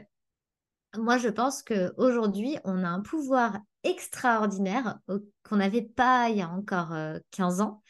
[0.97, 4.99] moi, je pense qu'aujourd'hui, on a un pouvoir extraordinaire
[5.43, 6.95] qu'on n'avait pas il y a encore
[7.31, 7.83] 15 ans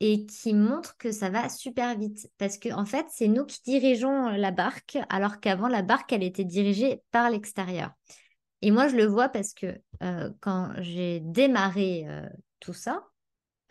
[0.00, 2.30] et qui montre que ça va super vite.
[2.38, 6.22] Parce que en fait, c'est nous qui dirigeons la barque, alors qu'avant, la barque, elle
[6.22, 7.92] était dirigée par l'extérieur.
[8.62, 12.28] Et moi, je le vois parce que euh, quand j'ai démarré euh,
[12.60, 13.04] tout ça,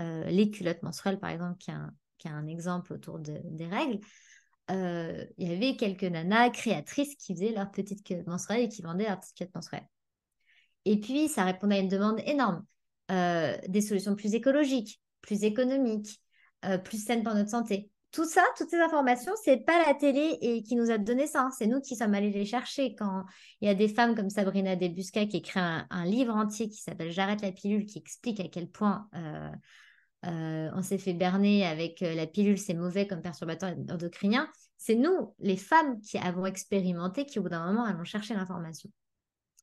[0.01, 3.99] euh, les culottes menstruelles, par exemple, qui est un exemple autour des règles,
[4.69, 9.05] il y avait quelques nanas créatrices qui faisaient leurs petites culottes menstruelles et qui vendaient
[9.07, 9.87] leurs petites culottes menstruelles.
[10.85, 12.65] Et puis, ça répondait à une demande énorme.
[13.09, 16.21] des solutions plus écologiques, plus économique,
[16.65, 17.89] euh, plus saine pour notre santé.
[18.11, 21.41] Tout ça, toutes ces informations, c'est pas la télé et qui nous a donné ça.
[21.41, 21.49] Hein.
[21.57, 22.95] C'est nous qui sommes allés les chercher.
[22.95, 23.25] Quand
[23.59, 27.11] il y a des femmes comme Sabrina Debusca qui écrit un, livre entier qui s'appelle
[27.11, 29.51] J'arrête la pilule, qui explique à quel point euh,
[30.27, 34.49] euh, on s'est fait berner avec la pilule, c'est mauvais comme perturbateur endocrinien.
[34.77, 38.89] C'est nous, les femmes, qui avons expérimenté, qui au bout d'un moment allons chercher l'information.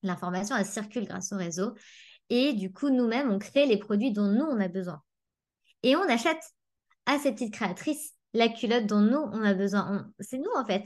[0.02, 1.74] L'information, elle circule grâce au réseau.
[2.28, 5.00] Et du coup, nous-mêmes, on crée les produits dont nous, on a besoin.
[5.82, 6.42] Et on achète
[7.06, 10.10] à ces petites créatrices la culotte dont nous, on a besoin.
[10.20, 10.84] C'est nous, en fait.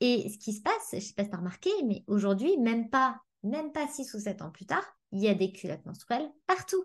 [0.00, 2.56] Et ce qui se passe, je ne sais pas si tu as remarqué, mais aujourd'hui,
[2.58, 5.84] même pas, même pas 6 ou 7 ans plus tard, il y a des culottes
[5.86, 6.84] menstruelles partout.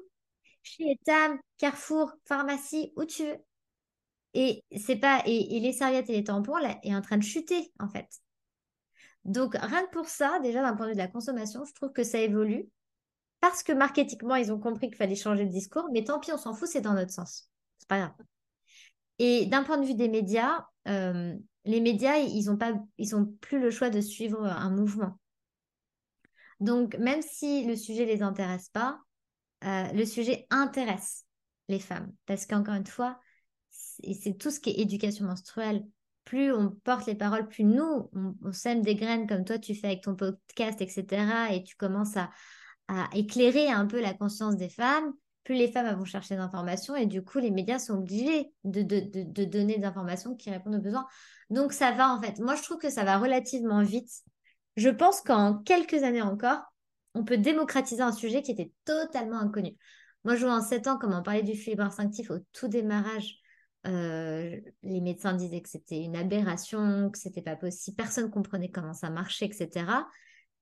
[0.63, 3.37] Chez Etam, Carrefour, pharmacie, où tu veux.
[4.33, 7.73] Et c'est pas et, les serviettes et les tampons là, est en train de chuter
[7.79, 8.07] en fait.
[9.25, 11.91] Donc rien que pour ça, déjà d'un point de vue de la consommation, je trouve
[11.91, 12.69] que ça évolue
[13.41, 16.37] parce que marketingement, ils ont compris qu'il fallait changer de discours, mais tant pis, on
[16.37, 17.49] s'en fout, c'est dans notre sens.
[17.79, 18.13] C'est pas grave.
[19.19, 23.59] Et d'un point de vue des médias, euh, les médias, ils n'ont pas, ils plus
[23.59, 25.19] le choix de suivre un mouvement.
[26.59, 28.99] Donc, même si le sujet les intéresse pas,
[29.63, 31.25] euh, le sujet intéresse
[31.67, 32.11] les femmes.
[32.27, 33.19] Parce qu'encore une fois,
[33.71, 35.83] c'est tout ce qui est éducation menstruelle.
[36.23, 39.87] Plus on porte les paroles, plus nous, on sème des graines comme toi, tu fais
[39.87, 41.53] avec ton podcast, etc.
[41.53, 42.29] Et tu commences à,
[42.91, 45.13] à éclairer un peu la conscience des femmes,
[45.45, 49.45] plus les femmes vont chercher d'informations et du coup, les médias sont obligés de, de,
[49.45, 51.07] donner des informations qui répondent aux besoins.
[51.49, 52.39] Donc, ça va en fait.
[52.39, 54.11] Moi, je trouve que ça va relativement vite.
[54.75, 56.61] Je pense qu'en quelques années encore,
[57.13, 59.75] on peut démocratiser un sujet qui était totalement inconnu.
[60.25, 63.37] Moi, je vois en 7 ans, comme on parlait du fibre instinctif au tout démarrage,
[63.87, 68.93] euh, les médecins disaient que c'était une aberration, que c'était pas possible, personne comprenait comment
[68.93, 69.85] ça marchait, etc.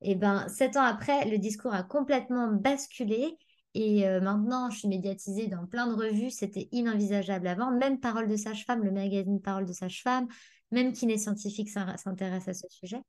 [0.01, 3.37] Et ben, sept ans après, le discours a complètement basculé.
[3.73, 6.31] Et euh, maintenant, je suis médiatisée dans plein de revues.
[6.31, 7.71] C'était inenvisageable avant.
[7.71, 10.27] Même Parole de sage-femme, le magazine Parole de sage-femme,
[10.71, 13.01] même Kiné Scientifique s'intéresse à ce sujet.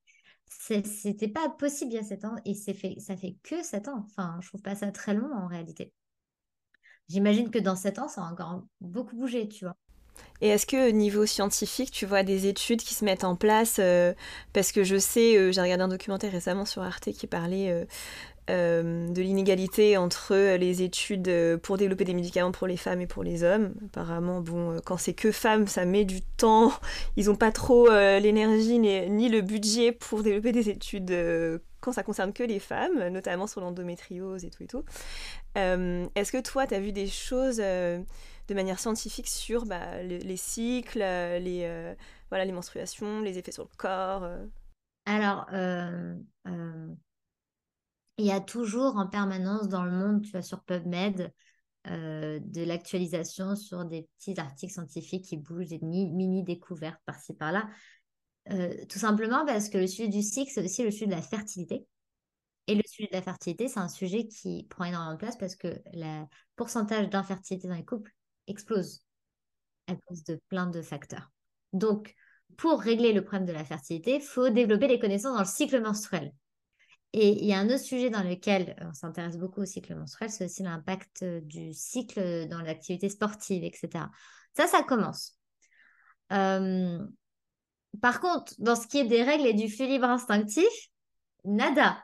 [0.46, 2.37] C'était pas possible il y a sept ans.
[2.44, 4.05] Et ça fait que sept ans.
[4.07, 5.92] Enfin, je trouve pas ça très long en réalité.
[7.09, 9.76] J'imagine que dans sept ans, ça a encore beaucoup bougé, tu vois.
[10.43, 13.77] Et est-ce que au niveau scientifique, tu vois des études qui se mettent en place
[13.79, 14.15] euh,
[14.53, 17.87] Parce que je sais, euh, j'ai regardé un documentaire récemment sur Arte qui parlait
[18.49, 21.31] euh, de l'inégalité entre les études
[21.63, 23.75] pour développer des médicaments pour les femmes et pour les hommes.
[23.87, 26.73] Apparemment, bon, quand c'est que femmes, ça met du temps.
[27.17, 31.15] Ils n'ont pas trop l'énergie ni, le budget pour développer des études
[31.81, 34.85] quand ça concerne que les femmes, notamment sur l'endométriose et tout et tout.
[35.55, 37.63] Est-ce que toi, tu as vu des choses
[38.51, 41.95] de manière scientifique sur bah, les, cycles, euh, les, euh,
[42.31, 44.45] voilà, les menstruations, les effets sur le corps euh.
[45.07, 45.47] Alors,
[48.19, 51.33] il y a toujours en permanence dans le monde, tu vois, sur PubMed,
[51.87, 57.69] de l'actualisation sur des petits articles scientifiques qui bougent, des mini-découvertes par-ci par-là.
[58.47, 61.87] tout simplement parce que le sujet du cycle, c'est aussi le sujet de la fertilité.
[62.67, 65.57] Et le sujet de la fertilité, c'est un sujet qui prend énormément de place parce
[65.57, 66.25] que le
[66.57, 68.13] pourcentage d'infertilité dans les couples
[68.51, 69.03] explose
[69.87, 71.31] à cause de plein de facteurs.
[71.73, 72.15] Donc,
[72.57, 75.81] pour régler le problème de la fertilité, il faut développer les connaissances dans le cycle
[75.81, 76.33] menstruel.
[77.13, 80.31] Et il y a un autre sujet dans lequel on s'intéresse beaucoup au cycle menstruel,
[80.31, 84.05] c'est aussi l'impact du cycle dans l'activité sportive, etc.
[84.55, 85.37] Ça, ça commence.
[86.33, 87.05] Euh,
[88.01, 90.71] par contre, dans ce qui est des règles et du flux libre instinctif,
[91.45, 91.99] nada.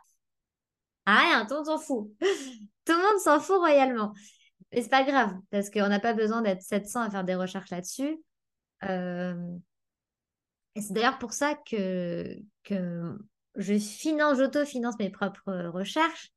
[1.06, 2.10] Ah, rien, tout le monde s'en fout.
[2.20, 4.12] tout le monde s'en fout royalement.
[4.76, 7.70] Mais c'est pas grave, parce qu'on n'a pas besoin d'être 700 à faire des recherches
[7.70, 8.18] là-dessus.
[8.84, 9.56] Euh,
[10.74, 13.18] et c'est d'ailleurs pour ça que, que
[13.54, 16.30] je finance, j'auto-finance mes propres recherches.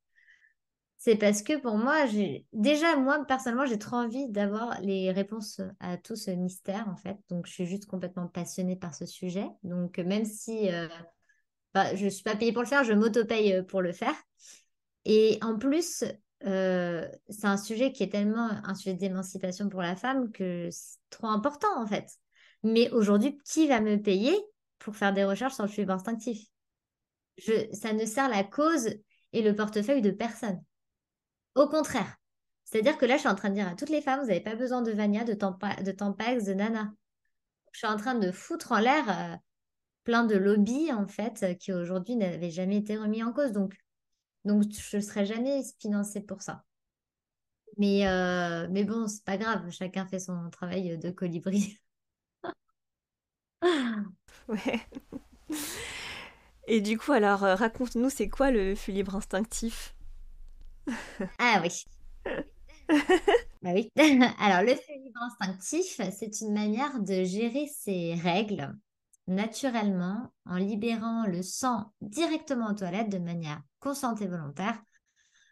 [0.98, 5.60] c'est parce que pour moi, j'ai déjà, moi, personnellement, j'ai trop envie d'avoir les réponses
[5.82, 7.18] à tout ce mystère, en fait.
[7.28, 9.48] Donc, je suis juste complètement passionnée par ce sujet.
[9.64, 10.88] Donc, même si euh,
[11.74, 14.16] bah, je ne suis pas payée pour le faire, je m'auto-paye euh, pour le faire.
[15.04, 16.06] Et en plus,
[16.46, 20.98] euh, c'est un sujet qui est tellement un sujet d'émancipation pour la femme que c'est
[21.10, 22.10] trop important, en fait.
[22.64, 24.36] Mais aujourd'hui, qui va me payer
[24.80, 26.46] pour faire des recherches sur le suivi instinctif?
[27.74, 28.90] Ça ne sert la cause
[29.34, 30.62] et le portefeuille de personne.
[31.56, 32.16] Au contraire.
[32.66, 34.42] C'est-à-dire que là, je suis en train de dire à toutes les femmes, vous n'avez
[34.42, 36.92] pas besoin de Vania, de, de Tampax, de Nana.
[37.72, 39.36] Je suis en train de foutre en l'air euh,
[40.04, 43.52] plein de lobbies, en fait, qui aujourd'hui n'avaient jamais été remis en cause.
[43.52, 43.76] Donc,
[44.50, 46.64] donc je ne serai jamais financée pour ça.
[47.78, 51.78] Mais, euh, mais bon, c'est pas grave, chacun fait son travail de colibri.
[54.48, 54.80] ouais.
[56.68, 59.94] Et du coup, alors, euh, raconte-nous, c'est quoi le flux libre instinctif?
[61.38, 61.86] Ah oui.
[63.62, 63.92] bah oui.
[64.40, 64.74] Alors, le
[65.04, 68.74] libre instinctif, c'est une manière de gérer ses règles
[69.28, 74.82] naturellement en libérant le sang directement aux toilettes de manière consciente et volontaire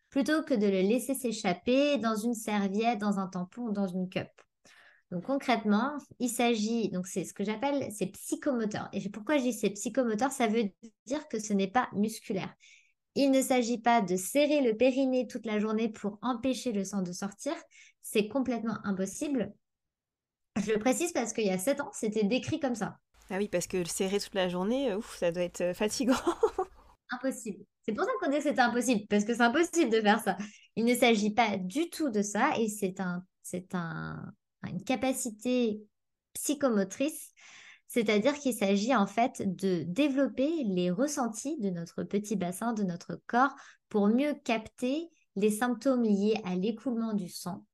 [0.09, 4.09] plutôt que de le laisser s'échapper dans une serviette, dans un tampon ou dans une
[4.09, 4.29] cup.
[5.11, 8.89] Donc concrètement, il s'agit, donc c'est ce que j'appelle, c'est psychomoteur.
[8.91, 10.65] Et pourquoi je dis c'est psychomoteur Ça veut
[11.05, 12.53] dire que ce n'est pas musculaire.
[13.15, 17.01] Il ne s'agit pas de serrer le périnée toute la journée pour empêcher le sang
[17.01, 17.53] de sortir.
[18.01, 19.53] C'est complètement impossible.
[20.61, 22.97] Je le précise parce qu'il y a 7 ans, c'était décrit comme ça.
[23.29, 26.15] Ah oui, parce que le serrer toute la journée, ça doit être euh, fatigant.
[27.11, 27.63] impossible.
[27.83, 30.37] C'est pour ça qu'on dit que c'est impossible, parce que c'est impossible de faire ça.
[30.75, 33.23] Il ne s'agit pas du tout de ça, et c'est un,
[34.63, 35.81] une capacité
[36.33, 37.33] psychomotrice
[37.87, 43.19] c'est-à-dire qu'il s'agit en fait de développer les ressentis de notre petit bassin, de notre
[43.27, 43.55] corps,
[43.89, 47.65] pour mieux capter les symptômes liés à l'écoulement du sang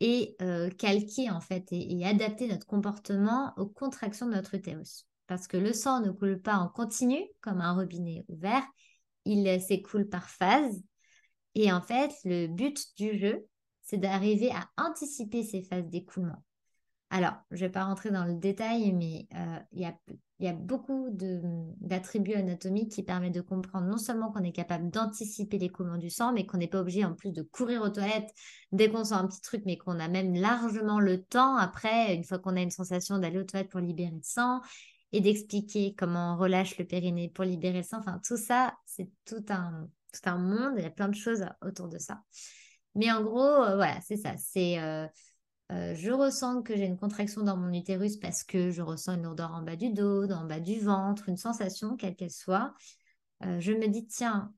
[0.00, 5.07] et euh, calquer en fait et, adapter notre comportement aux contractions de notre utérus.
[5.28, 8.66] Parce que le sang ne coule pas en continu comme un robinet ouvert,
[9.24, 10.82] il s'écoule par phase.
[11.54, 13.46] Et en fait, le but du jeu,
[13.82, 16.42] c'est d'arriver à anticiper ces phases d'écoulement.
[17.10, 21.08] Alors, je ne vais pas rentrer dans le détail, mais euh, il y, a, beaucoup
[21.10, 26.32] d'attributs anatomiques qui permettent de comprendre non seulement qu'on est capable d'anticiper l'écoulement du sang,
[26.32, 28.30] mais qu'on n'est pas obligé en plus de courir aux toilettes
[28.72, 32.24] dès qu'on sent un petit truc, mais qu'on a même largement le temps après, une
[32.24, 34.60] fois qu'on a une sensation d'aller aux toilettes pour libérer le sang
[35.12, 37.98] et d'expliquer comment on relâche le périnée pour libérer le sang.
[37.98, 41.44] Enfin, tout ça, c'est tout un, tout un monde, il y a plein de choses
[41.62, 42.22] autour de ça.
[42.94, 44.36] Mais en gros, euh, voilà, c'est ça.
[44.36, 44.78] C'est...
[44.80, 45.06] Euh,
[45.70, 49.24] euh, je ressens que j'ai une contraction dans mon utérus parce que je ressens une
[49.24, 52.72] lourdeur en bas du dos, en bas du ventre, une sensation, quelle qu'elle soit.
[53.42, 54.52] Je me dis, tiens,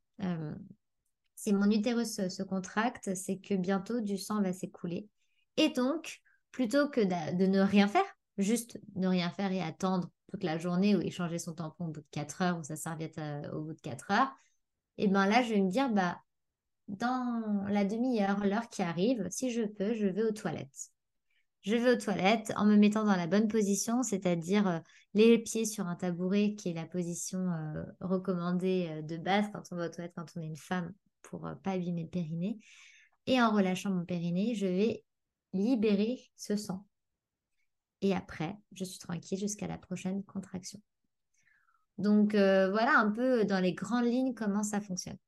[1.34, 5.09] si mon utérus se, contracte, c'est que bientôt du sang va s'écouler.
[5.57, 6.20] Et donc,
[6.53, 8.05] plutôt que de, ne rien faire,
[8.38, 12.00] juste ne rien faire et attendre toute la journée ou échanger son tampon au bout
[12.00, 13.20] de 4 heures ou sa serviette
[13.52, 14.32] au bout de 4 heures,
[14.98, 16.20] et bien là, je vais me dire, bah,
[16.88, 20.90] dans la demi-heure, l'heure qui arrive, si je peux, je vais aux toilettes
[21.62, 24.78] je vais aux toilettes en me mettant dans la bonne position, c'est-à-dire euh,
[25.14, 29.62] les pieds sur un tabouret, qui est la position euh, recommandée euh, de base quand
[29.70, 32.58] on va aux toilettes, quand on est une femme, pour pas abîmer le périnée.
[33.26, 35.04] Et en relâchant mon périnée, je vais
[35.52, 36.86] libérer ce sang.
[38.03, 40.80] Et après, je suis tranquille jusqu'à la prochaine contraction.
[41.98, 45.18] Donc voilà un peu dans les grandes lignes comment ça fonctionne.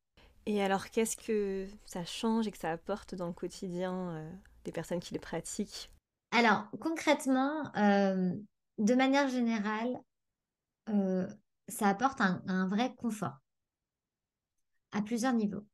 [0.46, 4.26] Et alors, qu'est-ce que ça change et que ça apporte dans le quotidien
[4.64, 5.92] des personnes qui le pratiquent?
[6.32, 8.34] Alors, concrètement, euh,
[8.78, 10.00] de manière générale,
[10.88, 11.28] euh,
[11.68, 13.38] ça apporte un, vrai confort
[14.92, 15.66] à plusieurs niveaux.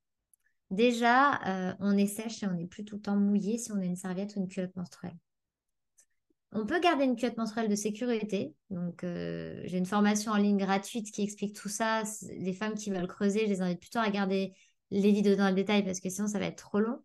[0.70, 3.78] Déjà, euh, on est sèche et on n'est plus tout le temps mouillé si on
[3.78, 5.16] a une serviette ou une culotte menstruelle.
[6.52, 8.54] On peut garder une culotte menstruelle de sécurité.
[8.70, 12.02] Donc, j'ai une formation en ligne gratuite qui explique tout ça.
[12.38, 14.54] Les femmes qui veulent creuser, je les invite plutôt à regarder
[14.90, 17.02] les vidéos dans le détail parce que sinon, ça va être trop long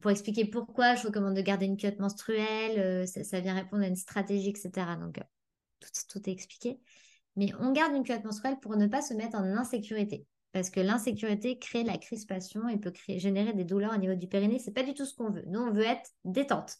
[0.00, 3.86] pour expliquer pourquoi je recommande de garder une culotte menstruelle, euh, ça, vient répondre à
[3.86, 4.70] une stratégie, etc.
[5.00, 6.80] Donc, euh, tout, est expliqué.
[7.36, 10.26] Mais on garde une culotte menstruelle pour ne pas se mettre en insécurité.
[10.52, 14.58] Parce que l'insécurité crée la crispation et peut générer des douleurs au niveau du périnée.
[14.58, 15.44] C'est pas du tout ce qu'on veut.
[15.46, 16.76] Nous, on veut être détente.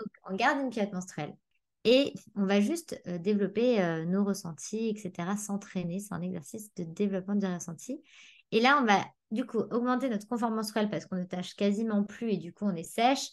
[0.00, 1.36] Donc, on garde une culotte menstruelle.
[1.84, 5.36] Et on va juste euh, développer nos ressentis, etc.
[5.36, 6.00] S'entraîner.
[6.00, 8.02] C'est un exercice de développement du ressenti.
[8.50, 12.02] Et là, on va du coup augmenter notre confort menstruel parce qu'on ne tâche quasiment
[12.04, 13.28] plus et du coup on est sèche.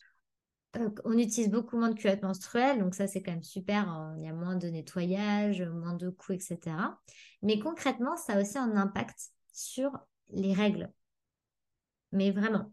[0.78, 3.88] Euh, on utilise beaucoup moins de culottes menstruelles, donc ça c'est quand même super.
[3.88, 4.16] Hein.
[4.18, 6.76] Il y a moins de nettoyage, moins de coups, etc.
[7.42, 9.92] Mais concrètement, ça a aussi un impact sur
[10.30, 10.92] les règles.
[12.12, 12.72] Mais vraiment.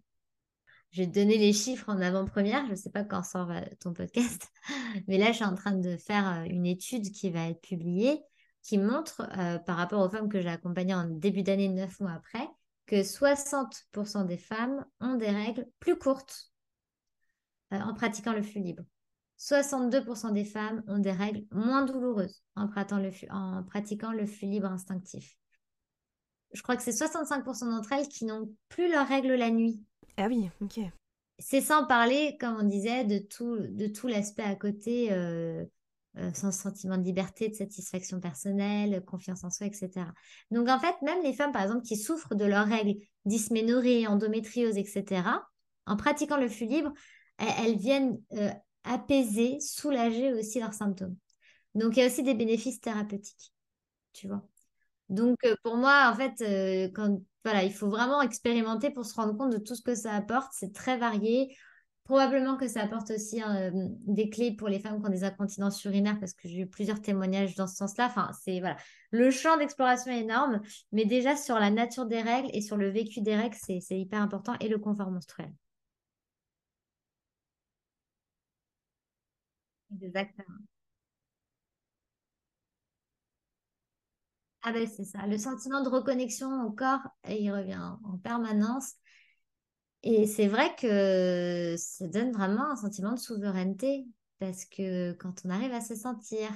[0.92, 2.66] Je vais te donner les chiffres en avant-première.
[2.66, 4.48] Je ne sais pas quand sort euh, ton podcast.
[5.08, 8.22] Mais là, je suis en train de faire euh, une étude qui va être publiée
[8.62, 12.12] qui montre, euh, par rapport aux femmes que j'ai accompagnées en début d'année, neuf mois
[12.12, 12.46] après,
[12.86, 16.52] que 60% des femmes ont des règles plus courtes
[17.72, 18.84] en pratiquant le flux libre.
[19.38, 24.26] 62% des femmes ont des règles moins douloureuses en pratiquant le flux, en pratiquant le
[24.26, 25.36] flux libre instinctif.
[26.52, 29.80] Je crois que c'est 65% d'entre elles qui n'ont plus leurs règles la nuit.
[30.16, 30.80] Ah oui, ok.
[31.38, 35.64] C'est sans parler, comme on disait, de tout, de tout l'aspect à côté, euh,
[36.18, 39.90] euh, sans sentiment de liberté, de satisfaction personnelle, confiance en soi, etc.
[40.50, 44.76] Donc en fait, même les femmes, par exemple, qui souffrent de leurs règles, dysménorrhée, endométriose,
[44.76, 45.22] etc.,
[45.86, 46.92] en pratiquant le flux libre,
[47.38, 48.50] elles, viennent euh,
[48.84, 51.16] apaiser, soulager aussi leurs symptômes.
[51.74, 53.52] Donc, il y a aussi des bénéfices thérapeutiques,
[54.12, 54.46] tu vois.
[55.12, 56.88] Donc, euh, pour moi, en fait, euh,
[57.44, 60.52] voilà, il faut vraiment expérimenter pour se rendre compte de tout ce que ça apporte.
[60.52, 61.56] C'est très varié.
[62.04, 65.84] Probablement que ça apporte aussi euh, des clés pour les femmes qui ont des incontinences
[65.84, 68.06] urinaires, parce que j'ai eu plusieurs témoignages dans ce sens-là.
[68.06, 68.76] Enfin, c'est voilà,
[69.12, 70.60] le champ d'exploration est énorme,
[70.92, 74.20] mais déjà sur la nature des règles et sur le vécu des règles, c'est hyper
[74.22, 75.52] important et le confort menstruel.
[80.00, 80.66] Exactement.
[84.64, 88.92] Ah ben c'est ça, le sentiment de reconnexion au corps, il revient en permanence.
[90.04, 94.06] Et c'est vrai que ça donne vraiment un sentiment de souveraineté,
[94.38, 96.48] parce que quand on arrive à se sentir,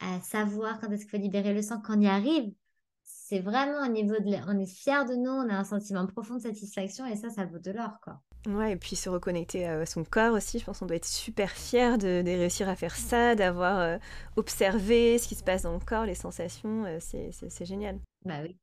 [0.00, 2.52] à savoir quand est-ce qu'il faut libérer le sang, quand on y arrive,
[3.04, 4.36] c'est vraiment au niveau de...
[4.48, 7.44] On est fier de nous, on a un sentiment profond de satisfaction, et ça, ça
[7.44, 8.22] vaut de l'or, quoi.
[8.46, 10.58] Ouais, et puis se reconnecter à son corps aussi.
[10.58, 13.98] Je pense qu'on doit être super fier de, réussir à faire ça, d'avoir euh,
[14.36, 16.84] observé ce qui se passe dans le corps, les sensations.
[16.86, 17.98] Euh, c'est génial.
[18.24, 18.56] Bah oui.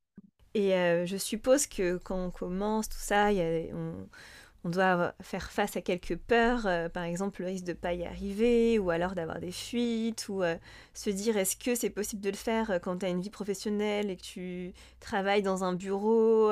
[0.54, 4.08] Et euh, je suppose que quand on commence tout ça, y a, on,
[4.64, 8.06] on, doit faire face à quelques peurs, par exemple le risque de ne pas y
[8.06, 10.42] arriver, ou alors d'avoir des fuites, ou
[10.94, 14.10] se dire est-ce que c'est possible de le faire quand tu as une vie professionnelle
[14.10, 16.52] et que tu travailles dans un bureau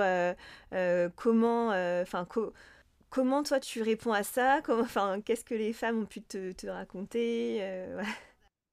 [1.15, 1.69] Comment,
[2.01, 2.28] enfin,
[3.14, 4.59] Comment toi tu réponds à ça?
[4.70, 7.59] Enfin, Qu'est-ce que les femmes ont pu te, raconter?
[7.61, 8.01] Euh,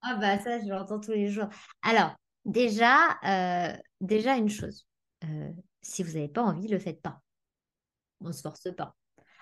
[0.01, 1.49] Ah bah ça, je l'entends tous les jours.
[1.82, 2.16] Alors,
[2.47, 4.86] déjà, euh, déjà une chose.
[5.24, 5.51] Euh,
[5.82, 7.20] si vous n'avez pas envie, le faites pas.
[8.22, 8.97] On ne se force pas.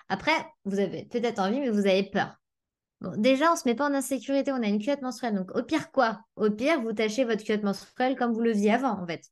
[0.09, 0.35] Après,
[0.65, 2.35] vous avez peut-être envie, mais vous avez peur.
[2.99, 5.35] Bon, déjà, on ne se met pas en insécurité, on a une culotte menstruelle.
[5.35, 6.19] Donc, au pire, quoi?
[6.35, 9.23] Au pire, vous tâchez votre culotte menstruelle comme vous le faisiez avant, en fait.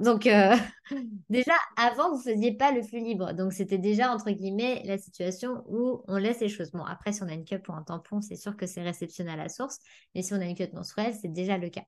[0.00, 0.56] Donc, euh,
[1.30, 3.32] déjà, avant, vous ne faisiez pas le flux libre.
[3.34, 6.72] Donc, c'était déjà, entre guillemets, la situation où on laisse les choses.
[6.72, 9.30] Bon, après, si on a une cup ou un tampon, c'est sûr que c'est réceptionné
[9.30, 9.78] à la source.
[10.14, 11.84] Mais si on a une cup menstruelle, c'est déjà le cas.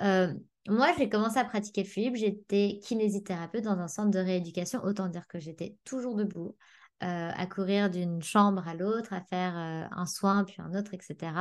[0.00, 0.34] Euh,
[0.66, 2.16] moi, j'ai commencé à pratiquer le flux libre.
[2.16, 4.82] J'étais kinésithérapeute dans un centre de rééducation.
[4.82, 6.56] Autant dire que j'étais toujours debout,
[7.04, 11.32] euh, à courir d'une chambre à l'autre, à faire un soin, puis un autre, etc.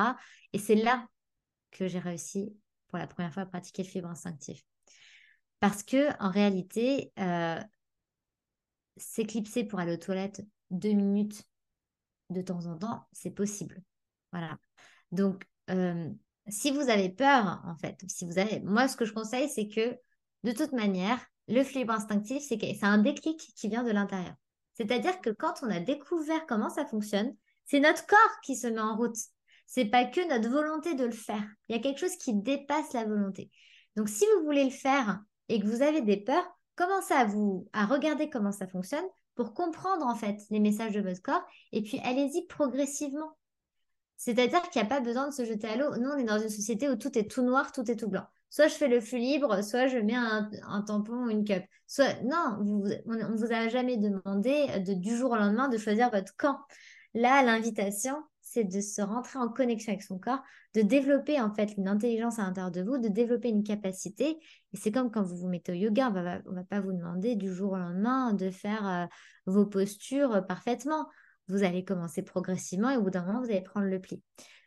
[0.52, 1.08] Et c'est là
[1.72, 2.56] que j'ai réussi
[2.90, 4.64] pour la première fois à pratiquer le fibre instinctif.
[5.64, 7.58] Parce que en réalité, euh,
[8.98, 11.46] s'éclipser pour aller aux toilettes deux minutes
[12.30, 13.82] de temps en temps, c'est possible.
[14.34, 14.60] Voilà.
[15.14, 16.10] Donc, euh,
[16.50, 19.70] si vous avez peur, en fait, si vous avez, moi, ce que je conseille, c'est
[19.70, 19.98] que
[20.44, 24.36] de toute manière, le flux instinctif, c'est c'est un déclic qui vient de l'intérieur.
[24.74, 27.34] C'est-à-dire que quand on a découvert comment ça fonctionne,
[27.64, 29.16] c'est notre corps qui se met en route.
[29.66, 31.48] C'est pas que notre volonté de le faire.
[31.70, 33.50] Il y a quelque chose qui dépasse la volonté.
[33.96, 37.68] Donc, si vous voulez le faire et que vous avez des peurs, commencez à vous
[37.74, 41.82] à regarder comment ça fonctionne pour comprendre en fait les messages de votre corps et
[41.82, 43.36] puis allez-y progressivement.
[44.18, 45.98] C'est-à-dire qu'il n'y a pas besoin de se jeter à l'eau.
[45.98, 48.26] Nous, on est dans une société où tout est tout noir, tout est tout blanc.
[48.50, 50.50] Soit je fais le flux libre, soit je mets un,
[50.86, 51.64] tampon ou une cup.
[52.24, 56.36] Non, on ne vous a jamais demandé de, du jour au lendemain de choisir votre
[56.38, 56.60] camp.
[57.16, 58.16] Là, l'invitation,
[58.54, 60.42] c'est de se rentrer en connexion avec son corps,
[60.76, 64.38] de développer en fait une intelligence à l'intérieur de vous, de développer une capacité.
[64.74, 67.36] Et c'est comme quand vous vous mettez au yoga, on va, va pas vous demander
[67.36, 69.06] du jour au lendemain de faire euh,
[69.46, 71.08] vos postures parfaitement.
[71.48, 74.22] Vous allez commencer progressivement et au bout d'un moment, vous allez prendre le pli.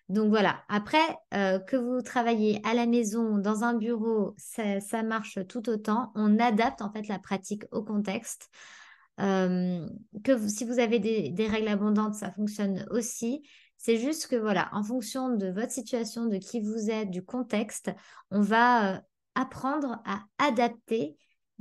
[0.08, 0.98] Donc voilà, après,
[1.34, 6.12] euh, que vous travaillez à la maison, dans un bureau, ça, marche tout autant.
[6.14, 8.48] On adapte en fait la pratique au contexte.
[9.18, 9.88] Euh,
[10.22, 13.42] que si vous avez des, règles abondantes, ça fonctionne aussi.
[13.78, 17.90] C'est juste que voilà, en fonction de votre situation, de qui vous êtes, du contexte,
[18.30, 19.00] on va euh,
[19.34, 21.16] apprendre à adapter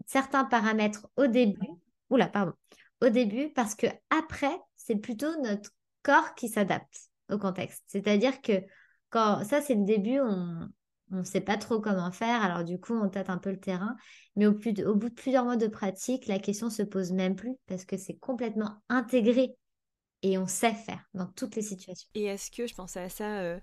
[0.05, 1.67] certains paramètres au début.
[2.09, 2.53] Oula, pardon.
[3.01, 5.71] Au début, parce que après, c'est plutôt notre
[6.03, 7.83] corps qui s'adapte au contexte.
[7.87, 8.63] C'est-à-dire que
[9.09, 10.69] quand ça, c'est le début, on,
[11.11, 13.59] on ne sait pas trop comment faire, alors du coup, on tâte un peu le
[13.59, 13.95] terrain.
[14.35, 17.85] Mais au, bout de plusieurs mois de pratique, la question se pose même plus parce
[17.85, 19.55] que c'est complètement intégré
[20.25, 22.09] et on sait faire dans toutes les situations.
[22.15, 23.59] Et est-ce que, je pensais à ça, euh,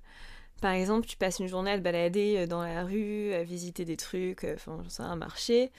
[0.61, 3.85] par exemple, tu passes une journée à te balader euh, dans la rue, à visiter
[3.85, 5.73] des trucs, euh, enfin, sais, un marché.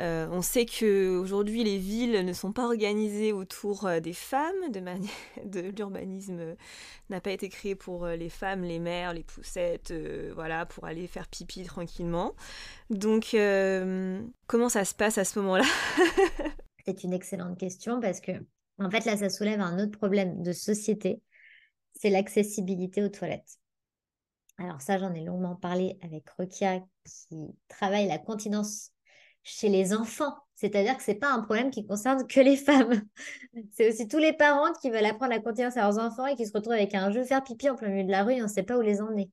[0.00, 4.80] Euh, on sait qu'aujourd'hui, les villes ne sont pas organisées autour des femmes, de,
[5.44, 6.56] de l'urbanisme
[7.10, 9.92] n'a pas été créé pour les femmes, les mères, les poussettes,
[10.34, 12.34] voilà, pour aller faire pipi tranquillement.
[12.88, 13.36] Donc,
[14.46, 15.66] comment ça se passe à ce moment-là?
[16.86, 18.32] C'est une excellente question parce que,
[18.78, 21.22] en fait, là, ça soulève un autre problème de société,
[21.94, 23.58] c'est l'accessibilité aux toilettes.
[24.58, 27.36] Alors ça, j'en ai longuement parlé avec Rokia qui
[27.68, 28.90] travaille la continence
[29.42, 30.34] chez les enfants.
[30.54, 33.02] C'est-à-dire que ce n'est pas un problème qui concerne que les femmes.
[33.72, 36.46] C'est aussi tous les parents qui veulent apprendre la continence à leurs enfants et qui
[36.46, 38.44] se retrouvent avec un jeu faire pipi en plein milieu de la rue et on
[38.44, 39.30] ne sait pas où les emmener.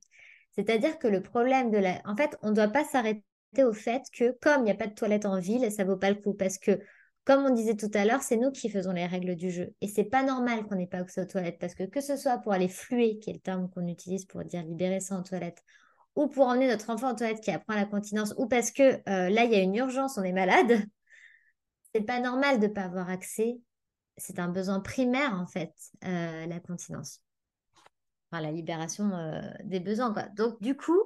[0.55, 2.01] C'est-à-dire que le problème de la...
[2.05, 3.23] En fait, on ne doit pas s'arrêter
[3.59, 5.97] au fait que comme il n'y a pas de toilette en ville, ça ne vaut
[5.97, 6.79] pas le coup parce que
[7.29, 9.75] comme on disait tout à l'heure, c'est nous qui faisons les règles du jeu.
[9.81, 12.39] Et c'est pas normal qu'on n'ait pas accès aux toilettes parce que que ce soit
[12.39, 15.61] pour aller fluer, qui est le terme qu'on utilise pour dire libérer ça en toilette,
[16.15, 19.29] ou pour emmener notre enfant en toilette qui apprend la continence, ou parce que euh,
[19.29, 20.71] là, il y a une urgence, on est malade,
[21.93, 23.59] c'est pas normal de ne pas avoir accès.
[24.17, 25.71] C'est un besoin primaire, en fait,
[26.05, 27.21] euh, la continence.
[28.31, 30.15] Enfin, la libération euh, des besoins.
[30.35, 31.03] Donc, du coup,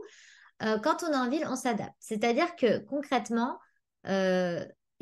[0.62, 1.92] quand on est en ville, on s'adapte.
[2.00, 3.58] C'est-à-dire que concrètement,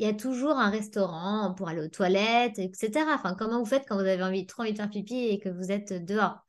[0.02, 3.04] il y a toujours un restaurant pour aller aux toilettes, etc.
[3.14, 5.48] Enfin, comment vous faites quand vous avez envie, trop envie de faire pipi et que
[5.48, 6.44] vous êtes dehors?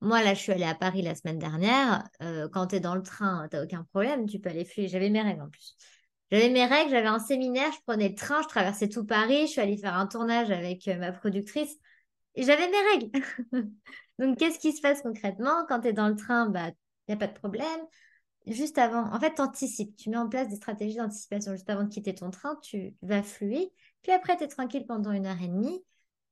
[0.00, 2.08] Moi, là, je suis allée à Paris la semaine dernière.
[2.20, 4.88] Euh, quand tu es dans le train, tu aucun problème, tu peux aller fuir.
[4.88, 5.76] J'avais mes règles en plus.
[6.32, 9.52] J'avais mes règles, j'avais un séminaire, je prenais le train, je traversais tout Paris, je
[9.52, 11.76] suis allée faire un tournage avec euh, ma productrice
[12.34, 13.24] et j'avais mes règles.
[14.18, 15.64] Donc, qu'est-ce qui se passe concrètement?
[15.68, 16.74] Quand tu es dans le train, bah, il
[17.10, 17.80] n'y a pas de problème
[18.46, 21.52] juste avant, en fait, tu anticipes, tu mets en place des stratégies d'anticipation.
[21.52, 23.72] Juste avant de quitter ton train, tu vas fluer,
[24.02, 25.82] puis après, tu es tranquille pendant une heure et demie.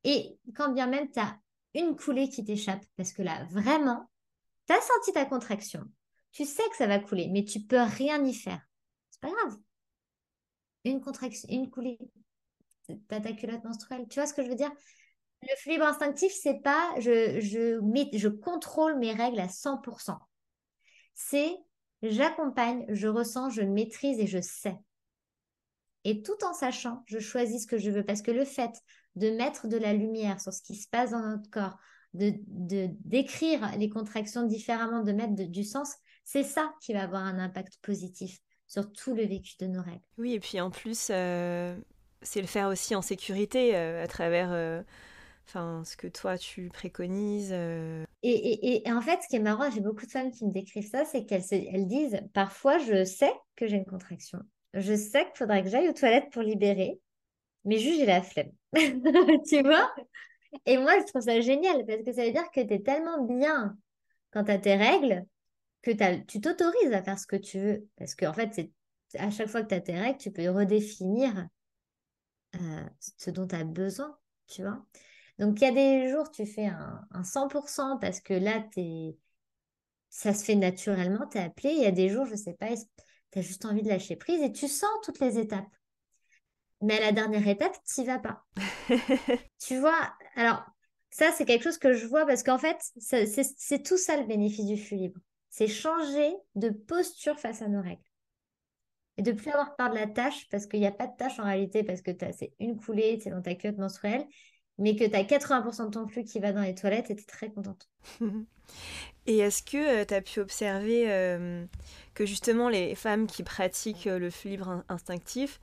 [0.03, 1.39] Et quand bien même tu as
[1.73, 4.09] une coulée qui t'échappe, parce que là, vraiment,
[4.67, 5.83] tu as senti ta contraction,
[6.31, 8.61] tu sais que ça va couler, mais tu peux rien y faire.
[9.09, 9.57] C'est pas grave.
[10.83, 11.97] Une contraction, une coulée,
[13.07, 14.07] ta culotte menstruelle.
[14.09, 14.71] Tu vois ce que je veux dire?
[15.41, 17.79] Le flux instinctif, c'est pas je, je,
[18.17, 20.17] je contrôle mes règles à 100%.
[21.13, 21.55] C'est
[22.03, 24.75] J'accompagne, je ressens, je maîtrise et je sais.
[26.03, 28.71] Et tout en sachant, je choisis ce que je veux parce que le fait
[29.15, 31.77] de mettre de la lumière sur ce qui se passe dans notre corps,
[32.13, 32.33] de,
[33.05, 35.95] décrire les contractions différemment, de mettre du sens,
[36.25, 40.03] c'est ça qui va avoir un impact positif sur tout le vécu de nos règles.
[40.17, 41.77] Oui, et puis en plus, euh,
[42.21, 44.81] c'est le faire aussi en sécurité euh, à travers euh,
[45.47, 47.51] enfin, ce que toi tu préconises.
[47.51, 48.03] Euh.
[48.23, 51.05] Et, en fait, ce qui est marrant, j'ai beaucoup de femmes qui me décrivent ça,
[51.05, 54.39] c'est qu'elles elles disent parfois, je sais que j'ai une contraction.
[54.73, 56.99] Je sais qu'il faudrait que j'aille aux toilettes pour libérer,
[57.65, 58.51] mais juste j'ai la flemme.
[59.47, 59.93] tu vois?
[60.65, 63.23] Et moi, je trouve ça génial parce que ça veut dire que tu es tellement
[63.23, 63.77] bien
[64.31, 65.25] quand tu as tes règles
[65.81, 65.91] que
[66.25, 67.87] tu t'autorises à faire ce que tu veux.
[67.97, 71.47] Parce qu'en fait, c'est à chaque fois que tu as tes règles, tu peux redéfinir
[72.55, 74.17] euh, ce dont tu as besoin,
[74.47, 74.83] tu vois?
[75.39, 79.17] Donc, il y a des jours, tu fais un, 100% parce que là, es...
[80.09, 81.71] ça se fait naturellement, tu es appelé.
[81.71, 82.69] Il y a des jours, je ne sais pas,
[83.31, 85.65] tu as juste envie de lâcher prise et tu sens toutes les étapes.
[86.81, 88.43] Mais à la dernière étape, tu n'y vas pas.
[89.59, 90.63] tu vois, alors,
[91.09, 94.65] ça, c'est quelque chose que je vois parce qu'en fait, c'est tout ça le bénéfice
[94.65, 95.19] du flux libre.
[95.49, 98.01] C'est changer de posture face à nos règles.
[99.17, 101.39] Et de plus avoir peur de la tâche parce qu'il n'y a pas de tâche
[101.39, 104.25] en réalité parce que c'est une coulée, c'est dans ta culotte menstruelle
[104.77, 107.21] mais que tu as 80% de ton flux qui va dans les toilettes et tu
[107.21, 107.89] es très contente.
[109.25, 111.65] et est-ce que euh, tu as pu observer euh,
[112.13, 115.59] que justement les femmes qui pratiquent euh, le flux libre instinctif,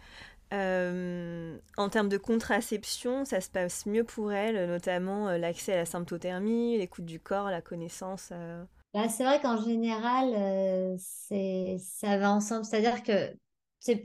[0.53, 6.77] en termes de contraception, ça se passe mieux pour elles, notamment l'accès à la symptothermie,
[6.77, 8.33] l'écoute du corps, la connaissance
[8.93, 12.65] bah, C'est vrai qu'en général, ça va ensemble.
[12.65, 13.33] C'est-à-dire que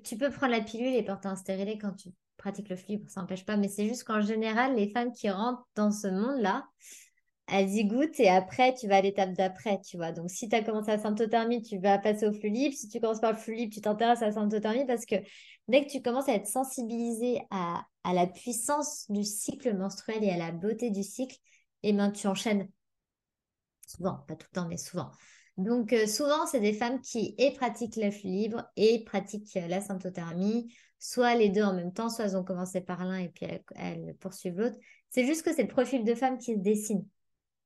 [0.04, 3.22] tu peux prendre la pilule et porter un stérilet quand tu pratique le flip, ça
[3.22, 6.66] n'empêche pas, mais c'est juste qu'en général, les femmes qui rentrent dans ce monde-là,
[7.48, 10.12] elles y goûtent et après, tu vas à l'étape d'après, tu vois.
[10.12, 12.76] Donc, si tu as commencé à symptothermie, tu vas passer au flux libre.
[12.76, 15.16] Si tu commences par le flux libre, tu t'intéresses à la symptothermie parce que
[15.68, 20.38] dès que tu commences à être sensibilisé à, la puissance du cycle menstruel et à
[20.38, 21.38] la beauté du cycle,
[21.84, 22.68] et eh ben, tu enchaînes.
[23.88, 25.12] Souvent, pas tout le temps, mais souvent.
[25.58, 29.82] Donc, euh, souvent, c'est des femmes qui et pratiquent le flux libre et pratiquent la
[29.82, 30.74] symptothermie
[31.06, 33.46] soit les deux en même temps, soit elles ont commencé par l'un et puis
[33.76, 34.78] elles, poursuivent l'autre.
[35.10, 37.06] C'est juste que c'est le profil de femme qui se dessine.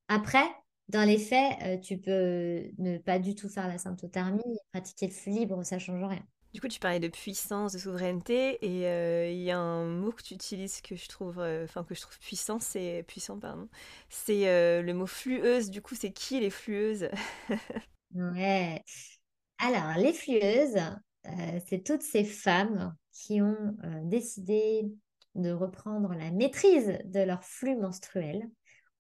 [0.07, 0.45] Après,
[0.89, 5.31] dans les faits, tu peux ne pas du tout faire la symptothermie pratiquer le flux
[5.31, 6.25] libre, ça change rien.
[6.53, 10.11] Du coup, tu parlais de puissance, de souveraineté, et euh, il y a un mot
[10.11, 13.69] que tu utilises que je trouve, euh, enfin que je trouve puissant, c'est puissant, pardon.
[14.09, 15.69] C'est euh, le mot flueuse.
[15.69, 17.09] Du coup, c'est qui les flueuses?
[18.15, 18.83] Ouais.
[19.59, 20.81] Alors, les flueuses,
[21.67, 24.91] c'est toutes ces femmes qui ont décidé
[25.35, 28.49] de reprendre la maîtrise de leur flux menstruel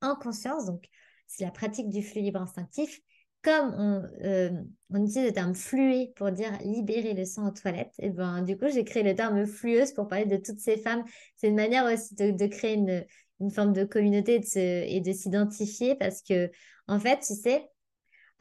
[0.01, 0.65] en conscience.
[0.65, 0.85] Donc,
[1.27, 3.01] c'est la pratique du flux libre instinctif
[3.41, 4.49] comme on, euh,
[4.93, 8.65] utilise le terme flué pour dire libérer le sang aux toilettes, et ben, du coup,
[8.73, 11.03] j'ai créé le terme flueuse pour parler de toutes ces femmes.
[11.35, 13.05] C'est une manière aussi de, créer une,
[13.39, 16.51] une, forme de communauté et de s'identifier parce que,
[16.87, 17.69] en fait, tu sais,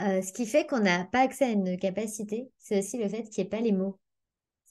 [0.00, 3.22] euh, ce qui fait qu'on n'a pas accès à une capacité, c'est aussi le fait
[3.24, 3.98] qu'il n'y ait pas les mots.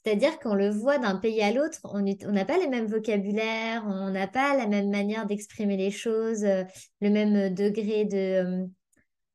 [0.04, 4.10] C'est-à-dire qu'on le voit d'un pays à l'autre, on n'a pas les mêmes vocabulaires, on
[4.10, 6.64] n'a pas la même manière d'exprimer les choses, euh,
[7.00, 8.68] le même degré de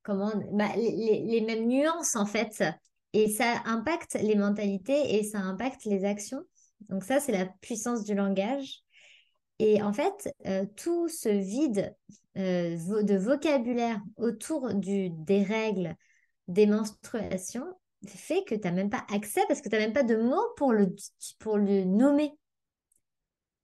[0.03, 2.63] comment, bah, les, mêmes nuances en fait.
[3.13, 6.43] Et ça impacte les mentalités et ça impacte les actions.
[6.89, 8.83] Donc ça, c'est la puissance du langage.
[9.59, 11.95] Et en fait, euh, tout ce vide
[12.37, 15.95] euh, de vocabulaire autour du, des règles,
[16.47, 17.67] des menstruations,
[18.07, 20.53] fait que tu n'as même pas accès parce que tu n'as même pas de mots
[20.57, 20.95] pour le,
[21.39, 22.31] pour le nommer.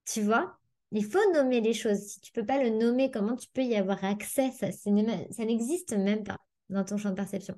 [0.05, 0.57] Tu vois?
[0.91, 1.99] Il faut nommer les choses.
[1.99, 4.51] Si tu peux pas le nommer, comment tu peux y avoir accès?
[4.51, 6.37] Ça, ça n'existe même pas
[6.69, 7.55] dans ton champ de perception.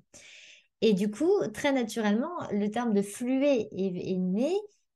[0.81, 4.53] Et du coup, très naturellement, le terme de fluer est, né.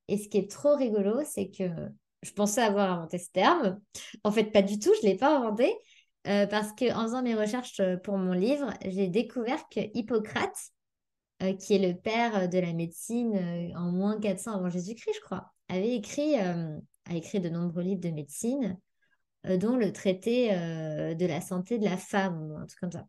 [0.08, 1.70] Et ce qui est trop rigolo, c'est que
[2.24, 3.80] je pensais avoir inventé ce terme.
[4.24, 5.74] En fait, pas du tout, je ne l'ai pas inventé.
[6.28, 10.58] Euh, parce qu'en faisant mes recherches pour mon livre, j'ai découvert que Hippocrate,
[11.44, 15.22] euh, qui est le père de la médecine euh, en moins 400 avant Jésus-Christ, je
[15.22, 16.36] crois, avait écrit
[17.10, 18.80] a écrit de nombreux livres de médecine,
[19.48, 22.92] euh, dont le traité euh, de la santé de la femme, ou un truc comme
[22.92, 23.06] ça.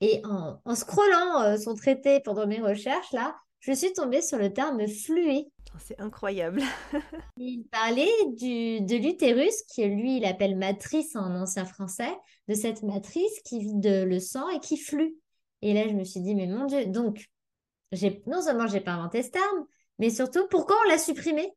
[0.00, 4.38] Et en, en scrollant euh, son traité pendant mes recherches, là, je suis tombée sur
[4.38, 5.46] le terme flué.
[5.74, 6.62] Oh, c'est incroyable.
[7.38, 12.14] il parlait du, de l'utérus, qui lui, il appelle matrice en ancien français,
[12.48, 15.16] de cette matrice qui vide le sang et qui flue.
[15.62, 17.24] Et là, je me suis dit, mais mon Dieu, donc,
[18.26, 19.66] non seulement j'ai pas inventé ce terme,
[19.98, 21.52] mais surtout, pourquoi on l'a supprimé?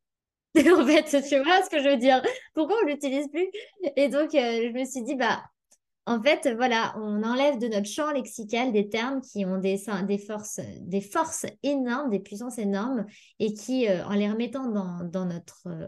[0.58, 2.22] En fait, tu vois ce que je veux dire?
[2.54, 3.48] Pourquoi on l'utilise plus?
[3.96, 5.44] Et donc, euh, je me suis dit, bah,
[6.06, 10.18] en fait, voilà, on enlève de notre champ lexical des termes qui ont des, des,
[10.18, 13.06] forces, des forces énormes, des puissances énormes,
[13.40, 15.88] et qui, euh, en les remettant dans, notre euh,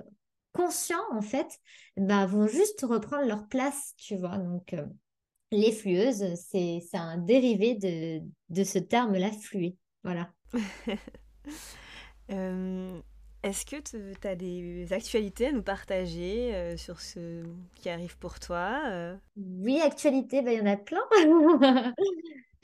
[0.53, 1.47] conscient, en fait,
[1.97, 4.37] bah, vont juste reprendre leur place, tu vois?
[4.37, 4.75] Donc,
[5.51, 9.77] les flueuses, c'est un dérivé de, de ce terme-là, flué.
[10.03, 10.29] Voilà.
[13.41, 17.41] Est-ce que tu as des actualités à nous partager euh, sur ce
[17.75, 19.15] qui arrive pour toi euh?
[19.37, 21.01] Oui, actualité, bah, il y en a plein.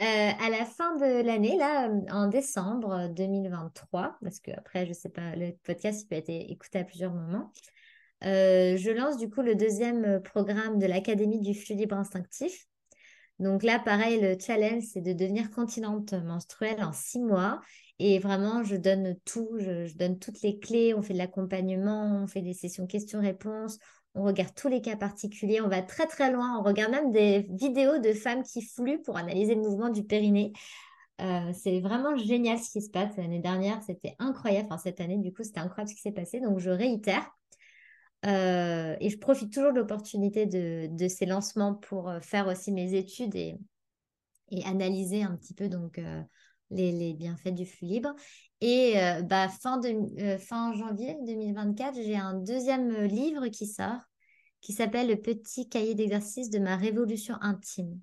[0.01, 5.07] Euh, à la fin de l'année, là, en décembre 2023, parce que après, je sais
[5.07, 7.53] pas, le podcast peut être écouté à plusieurs moments,
[8.21, 12.67] je lance du coup le deuxième programme de l'Académie du flux libre instinctif.
[13.39, 17.59] Donc là, pareil, le challenge, c'est de devenir continente menstruelle en six mois
[17.99, 22.27] et vraiment, je donne tout, je, donne toutes les clés, on fait de l'accompagnement, on
[22.27, 23.77] fait des sessions questions-réponses,
[24.15, 27.45] on regarde tous les cas particuliers, on va très très loin, on regarde même des
[27.49, 30.53] vidéos de femmes qui fluent pour analyser le mouvement du périnée.
[31.21, 33.15] Euh, c'est vraiment génial ce qui se passe.
[33.17, 34.67] L'année dernière, c'était incroyable.
[34.69, 36.41] Enfin, cette année, du coup, c'était incroyable ce qui s'est passé.
[36.41, 37.29] Donc, je réitère.
[38.25, 42.95] Euh, et je profite toujours de l'opportunité de, ces lancements pour euh, faire aussi mes
[42.95, 43.57] études et,
[44.63, 45.99] analyser un petit peu donc,
[46.71, 48.13] les, bienfaits du flux libre.
[48.61, 54.01] Et euh, bah, fin, euh, janvier 2024, j'ai un deuxième euh, livre qui sort
[54.61, 57.99] qui s'appelle Le petit cahier d'exercice de ma révolution intime.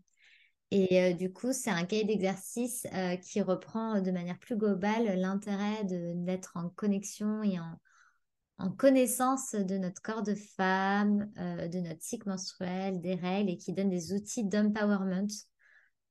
[0.71, 2.87] Et du coup, c'est un cahier d'exercice
[3.21, 7.79] qui reprend de manière plus globale l'intérêt d'être en connexion et en,
[8.59, 13.73] en, connaissance de notre corps de femme, de notre cycle menstruel, des règles et qui
[13.73, 15.29] donne des outils d'empowerment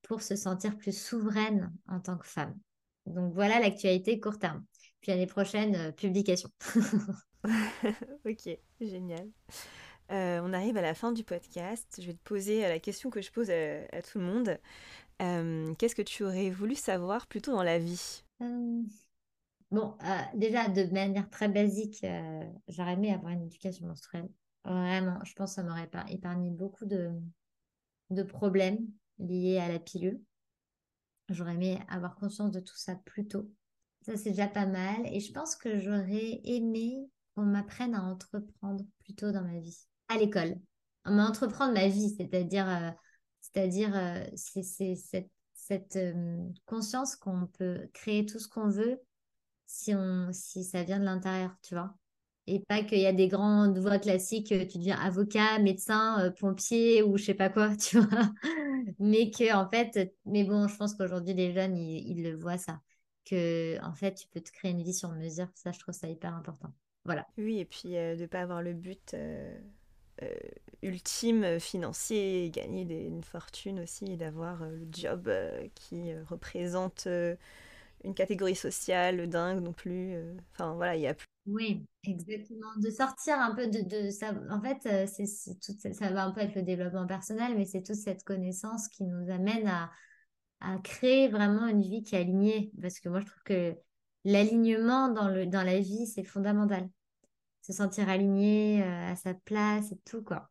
[0.01, 2.57] pour se sentir plus souveraine en tant que femme.
[3.05, 4.63] Donc voilà l'actualité court terme.
[5.01, 6.49] Puis l'année prochaine, euh, publication.
[8.25, 9.27] ok, génial.
[10.11, 11.99] Euh, on arrive à la fin du podcast.
[11.99, 14.59] Je vais te poser la question que je pose à, tout le monde.
[15.21, 18.23] Euh, qu'est-ce que tu aurais voulu savoir plutôt dans la vie?
[19.71, 19.95] Bon,
[20.35, 22.05] déjà, de manière très basique,
[22.67, 24.29] j'aurais aimé avoir une éducation menstruelle.
[24.65, 27.09] Vraiment, je pense que ça m'aurait épargné beaucoup de,
[28.09, 28.79] de problèmes
[29.17, 30.21] liées à la pilule.
[31.29, 33.49] J'aurais aimé avoir conscience de tout ça plus tôt.
[34.01, 35.05] Ça, c'est déjà pas mal.
[35.05, 36.97] Et je pense que j'aurais aimé
[37.35, 40.55] qu'on m'apprenne à entreprendre plus tôt dans ma vie, à l'école.
[41.05, 42.91] À entreprendre ma vie, c'est-à-dire, euh,
[43.39, 44.95] C'est-à-dire, euh, c'est
[45.53, 48.99] cette, euh, conscience qu'on peut créer tout ce qu'on veut
[49.71, 51.95] si, on, si ça vient de l'intérieur, tu vois.
[52.47, 57.17] Et pas qu'il y a des grandes voies classiques, tu deviens avocat, médecin, pompier ou
[57.17, 58.31] je sais pas quoi, tu vois.
[58.99, 62.81] Mais que, en fait, mais bon, je pense qu'aujourd'hui, les jeunes, ils, le voient ça.
[63.25, 65.47] Que, en fait, tu peux te créer une vie sur mesure.
[65.53, 66.73] Ça, je trouve ça hyper important.
[67.05, 67.27] Voilà.
[67.37, 69.15] Oui, et puis de ne pas avoir le but
[70.23, 70.27] euh,
[70.83, 77.07] ultime financier, gagner une fortune aussi, d'avoir euh, le job euh, qui représente
[78.03, 80.15] une catégorie sociale dingue non plus.
[80.53, 81.27] Enfin voilà, il y a plus.
[81.45, 82.75] Oui, exactement.
[82.77, 84.33] De sortir un peu de, ça.
[84.49, 85.25] En fait, c'est,
[85.59, 89.03] tout, ça va un peu être le développement personnel, mais c'est toute cette connaissance qui
[89.03, 89.89] nous amène à,
[90.83, 92.71] créer vraiment une vie qui est alignée.
[92.81, 93.75] Parce que moi, je trouve que
[94.23, 96.87] l'alignement dans, dans la vie, c'est fondamental
[97.61, 100.49] se sentir aligné euh, à sa place et tout, quoi.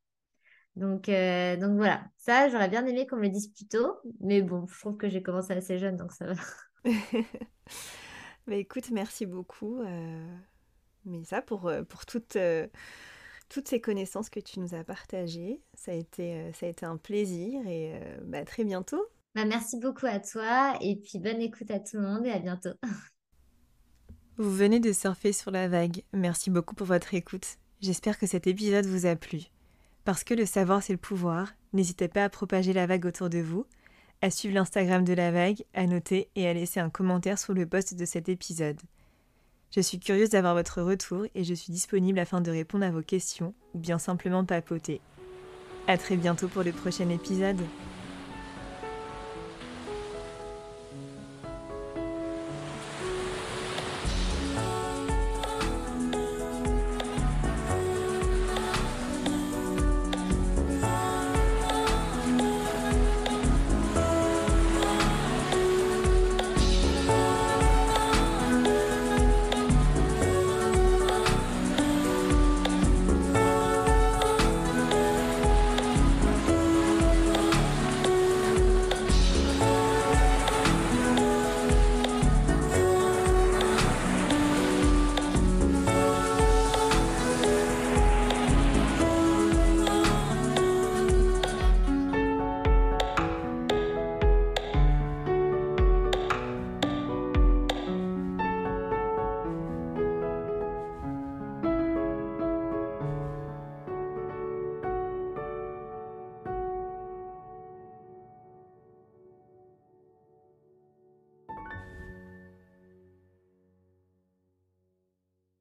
[0.76, 4.42] Donc, euh, donc voilà, ça, j'aurais bien aimé qu'on me le dise plus tôt, mais
[4.42, 6.34] bon, je trouve que j'ai commencé assez jeune, donc ça va.
[6.84, 10.36] Mais écoute, merci beaucoup, euh,
[11.04, 12.38] mais ça pour, pour toutes,
[13.48, 15.60] toutes ces connaissances que tu nous as partagées.
[15.74, 19.04] Ça a été, ça a été un plaisir et bah, très bientôt.
[19.34, 22.38] Bah, merci beaucoup à toi et puis bonne écoute à tout le monde et à
[22.38, 22.74] bientôt.
[24.36, 26.02] Vous venez de surfer sur la vague.
[26.12, 27.58] Merci beaucoup pour votre écoute.
[27.80, 29.42] J'espère que cet épisode vous a plu.
[30.04, 33.38] Parce que le savoir c'est le pouvoir, n'hésitez pas à propager la vague autour de
[33.38, 33.66] vous,
[34.22, 37.66] à suivre l'Instagram de la vague, à noter et à laisser un commentaire sous le
[37.66, 38.80] post de cet épisode.
[39.74, 43.02] Je suis curieuse d'avoir votre retour et je suis disponible afin de répondre à vos
[43.02, 45.00] questions ou bien simplement papoter.
[45.86, 47.60] À très bientôt pour le prochain épisode.